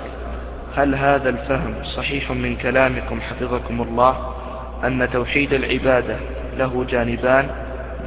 هل 0.76 0.94
هذا 0.94 1.28
الفهم 1.28 1.74
صحيح 1.96 2.30
من 2.30 2.56
كلامكم 2.56 3.20
حفظكم 3.20 3.82
الله 3.82 4.34
أن 4.84 5.08
توحيد 5.12 5.52
العبادة 5.52 6.16
له 6.58 6.84
جانبان 6.88 7.46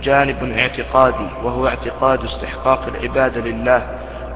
جانب 0.04 0.44
اعتقادي 0.58 1.28
وهو 1.44 1.68
اعتقاد 1.68 2.26
استحقاق 2.26 2.88
العبادة 2.88 3.42
لله 3.42 3.88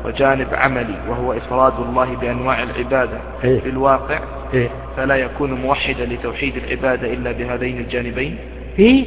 وجانب 0.06 0.48
عملي 0.52 0.96
وهو 1.10 1.34
إفراد 1.34 1.74
الله 1.80 2.16
بأنواع 2.16 2.64
العبادة 2.64 3.18
إيه؟ 3.44 3.60
في 3.60 3.70
الواقع 3.70 4.20
إيه؟ 4.54 4.70
فلا 4.98 5.16
يكون 5.16 5.52
موحدا 5.54 6.06
لتوحيد 6.06 6.58
العبادة 6.58 7.14
إلا 7.14 7.32
بهذين 7.32 7.78
الجانبين 7.78 8.38
إيه؟ 8.80 9.06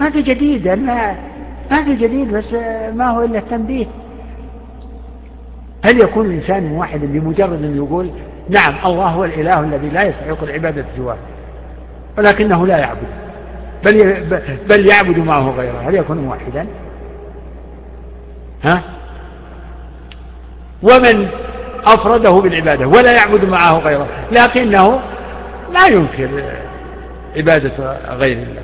ما 0.00 0.10
في 0.10 0.22
جديد 0.22 0.68
ما 0.68 1.16
ما 1.70 1.84
في 1.84 1.94
جديد 1.94 2.32
بس 2.32 2.52
ما 2.94 3.10
هو 3.10 3.24
إلا 3.24 3.38
التنبيه 3.38 3.86
هل 5.84 6.02
يكون 6.02 6.26
الإنسان 6.26 6.66
موحدا 6.66 7.06
بمجرد 7.06 7.64
أن 7.64 7.76
يقول 7.76 8.10
نعم 8.48 8.86
الله 8.86 9.08
هو 9.08 9.24
الإله 9.24 9.60
الذي 9.60 9.88
لا 9.88 10.06
يستحق 10.06 10.42
العبادة 10.42 10.84
سواه 10.96 11.16
ولكنه 12.18 12.66
لا 12.66 12.78
يعبد 12.78 13.08
بل 13.84 14.24
بل 14.70 14.86
يعبد 14.88 15.18
معه 15.18 15.50
غيره 15.50 15.88
هل 15.88 15.94
يكون 15.94 16.18
موحدا؟ 16.18 16.66
ها؟ 18.64 18.82
ومن 20.82 21.28
أفرده 21.86 22.32
بالعبادة 22.32 22.86
ولا 22.86 23.12
يعبد 23.12 23.46
معه 23.46 23.78
غيره 23.78 24.08
لكنه 24.30 25.00
لا 25.72 25.86
ينكر 25.86 26.42
عبادة 27.36 27.98
غير 28.08 28.38
الله 28.38 28.62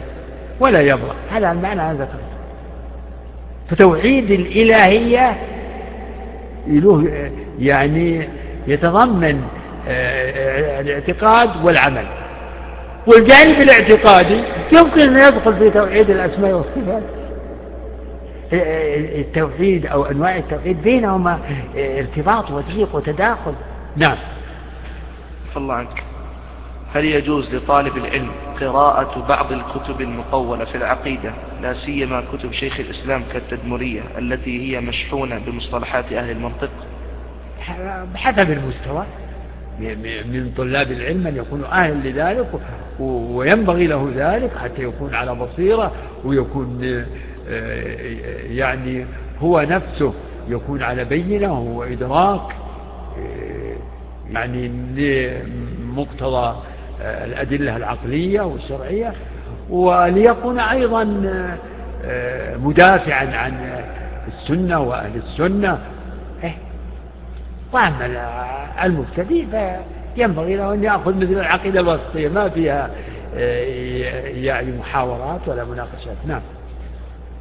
ولا 0.61 0.80
يبرأ 0.80 1.14
هذا 1.30 1.53
المعنى 1.53 1.80
هذا 1.80 2.09
فتوحيد 3.70 4.30
الإلهية 4.30 5.36
له 6.66 7.10
يعني 7.58 8.28
يتضمن 8.66 9.42
آه، 9.88 10.80
الاعتقاد 10.80 11.64
والعمل. 11.64 12.06
والجانب 13.06 13.60
الاعتقادي 13.60 14.42
يمكن 14.76 15.00
أن 15.00 15.28
يدخل 15.28 15.56
في 15.58 15.70
توحيد 15.70 16.10
الأسماء 16.10 16.52
والصفات. 16.52 17.02
التوحيد 18.52 19.86
أو 19.86 20.04
أنواع 20.04 20.36
التوحيد 20.36 20.82
بينهما 20.82 21.38
ارتباط 21.76 22.50
وثيق 22.50 22.96
وتداخل. 22.96 23.52
نعم. 23.96 24.16
الله 25.56 25.74
عنك 25.74 26.02
هل 26.95 27.05
يجوز 27.05 27.55
لطالب 27.55 27.97
العلم 27.97 28.30
قراءة 28.61 29.26
بعض 29.28 29.53
الكتب 29.53 30.01
المطولة 30.01 30.64
في 30.64 30.74
العقيدة؟ 30.74 31.32
لا 31.62 31.74
سيما 31.74 32.24
كتب 32.32 32.53
شيخ 32.53 32.80
الإسلام 32.80 33.22
كالتدمرية 33.32 34.03
التي 34.18 34.76
هي 34.76 34.80
مشحونة 34.80 35.38
بمصطلحات 35.47 36.12
أهل 36.12 36.30
المنطق. 36.30 36.70
بحسب 38.14 38.51
المستوى. 38.51 39.07
من 40.24 40.53
طلاب 40.57 40.93
العلم 40.93 41.26
أن 41.26 41.36
يكونوا 41.36 41.66
أهل 41.66 42.11
لذلك 42.11 42.49
وينبغي 43.01 43.86
له 43.86 44.12
ذلك 44.16 44.57
حتى 44.57 44.82
يكون 44.82 45.14
على 45.14 45.34
بصيرة 45.34 45.93
ويكون 46.24 47.05
آه، 47.49 48.43
يعني 48.51 49.07
هو 49.41 49.61
نفسه 49.61 50.14
يكون 50.49 50.82
على 50.82 51.05
بينة 51.05 51.61
وإدراك 51.61 52.41
آه، 53.18 53.76
يعني 54.30 54.68
لمقتضى 54.68 56.36
آه، 56.36 56.62
الأدلة 57.01 57.76
العقلية 57.76 58.40
والشرعية 58.40 59.12
وليكون 59.70 60.61
أيضا 60.61 61.05
مدافعا 62.57 63.36
عن 63.36 63.82
السنة 64.28 64.80
وأهل 64.80 65.16
السنة. 65.16 65.78
إيه؟ 66.44 66.55
وأما 67.72 68.26
المبتدئ 68.84 69.44
فينبغي 70.14 70.57
له 70.57 70.74
أن 70.74 70.84
يأخذ 70.84 71.16
مثل 71.16 71.32
العقيدة 71.32 71.80
الوسطية 71.80 72.28
ما 72.28 72.48
فيها 72.48 72.90
يعني 74.26 74.78
محاورات 74.78 75.40
ولا 75.46 75.64
مناقشات. 75.64 76.16
نعم. 76.26 76.40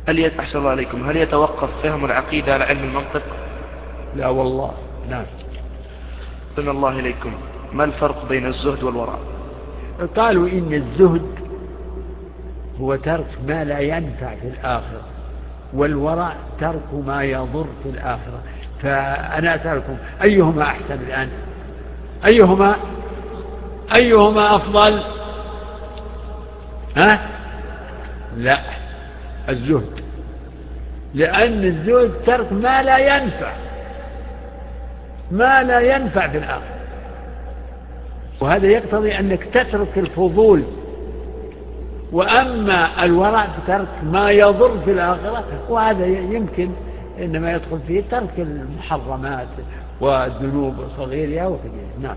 هل 0.08 0.32
أحسن 0.40 0.60
الله 0.60 0.70
عليكم 0.70 1.10
هل 1.10 1.18
يتوقف 1.18 1.70
فهم 1.84 2.06
العقيدة 2.06 2.54
على 2.54 2.64
علم 2.64 2.84
المنطق؟ 2.84 3.24
لا 4.16 4.28
والله 4.28 4.72
نعم. 5.10 5.26
أحسن 6.52 6.70
الله 6.70 7.00
إليكم. 7.00 7.32
ما 7.74 7.84
الفرق 7.84 8.30
بين 8.30 8.46
الزهد 8.46 8.84
والورع 8.84 9.18
قالوا 10.16 10.50
إن 10.50 10.74
الزهد 10.74 11.26
هو 12.82 12.96
ترك 12.96 13.28
ما 13.48 13.64
لا 13.64 13.80
ينفع 13.80 14.36
في 14.36 14.48
الآخرة 14.48 15.02
والورع 15.74 16.34
ترك 16.60 16.94
ما 17.06 17.24
يضر 17.24 17.68
في 17.84 17.90
الآخرة. 17.90 18.42
فأنا 18.82 19.56
أسألكم 19.56 19.98
أيهما 20.28 20.64
أحسن 20.64 20.94
الآن؟ 21.08 21.30
أيهما 22.28 22.76
أيهما 24.02 24.56
أفضل؟ 24.56 25.04
ها؟ 26.98 27.20
لا 28.38 28.60
الزهد. 29.50 30.04
لأن 31.14 31.64
الزهد 31.64 32.12
ترك 32.26 32.52
ما 32.52 32.84
لا 32.84 32.98
ينفع 32.98 33.54
ما 35.32 35.56
لا 35.64 35.80
ينفع 35.80 36.28
في 36.28 36.38
الآخرة. 36.38 36.79
وهذا 38.42 38.68
يقتضي 38.68 39.20
أنك 39.20 39.44
تترك 39.44 39.98
الفضول. 39.98 40.64
وأما 42.12 43.04
الورع 43.04 43.48
ترك 43.68 43.88
ما 44.04 44.32
يضر 44.32 44.80
في 44.86 44.92
الآخرة 44.92 45.44
وهذا 45.70 46.06
يمكن 46.06 46.70
إنما 47.20 47.52
يدخل 47.52 47.80
فيه 47.88 48.04
ترك 48.12 48.34
المحرمات 48.38 49.48
والذنوب 50.02 50.76
صغيرها 50.98 51.48
وكبيرها 51.48 52.00
نعم. 52.02 52.16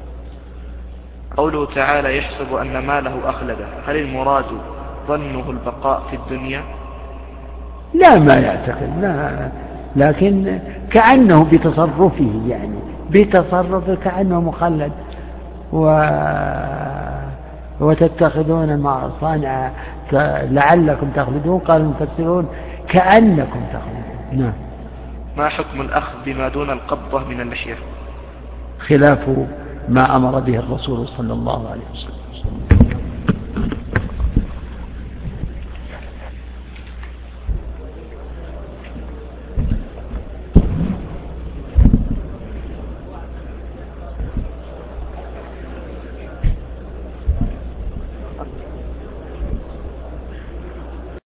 قوله 1.36 1.66
تعالى 1.74 2.18
يحسب 2.18 2.54
أن 2.54 2.78
ماله 2.78 3.30
أخلده. 3.30 3.66
هل 3.86 3.96
المراد 3.96 4.44
ظنه 5.08 5.50
البقاء 5.50 6.02
في 6.10 6.16
الدنيا؟ 6.16 6.62
لا 7.94 8.18
ما 8.18 8.34
يعتقد. 8.34 9.00
لا 9.00 9.48
لكن 9.96 10.58
كأنه 10.90 11.44
بتصرفه 11.44 12.42
يعني 12.48 12.78
بتصرفه 13.10 13.94
كأنه 13.94 14.40
مخلد. 14.40 14.92
و 15.72 15.84
وتتخذون 17.80 18.76
ما 18.76 19.10
صانع 19.20 19.70
لعلكم 20.50 21.10
تخلدون 21.10 21.58
قال 21.58 21.80
المفسرون 21.80 22.48
كأنكم 22.88 23.60
تخلدون. 23.72 24.42
نعم. 24.42 24.52
ما 25.36 25.48
حكم 25.48 25.80
الأخذ 25.80 26.14
بما 26.26 26.48
دون 26.48 26.70
القبضة 26.70 27.24
من 27.28 27.40
اللحية 27.40 27.74
خلاف 28.88 29.28
ما 29.88 30.16
أمر 30.16 30.40
به 30.40 30.56
الرسول 30.58 31.08
صلى 31.08 31.32
الله 31.32 31.70
عليه 31.70 31.82
وسلم. 31.92 32.22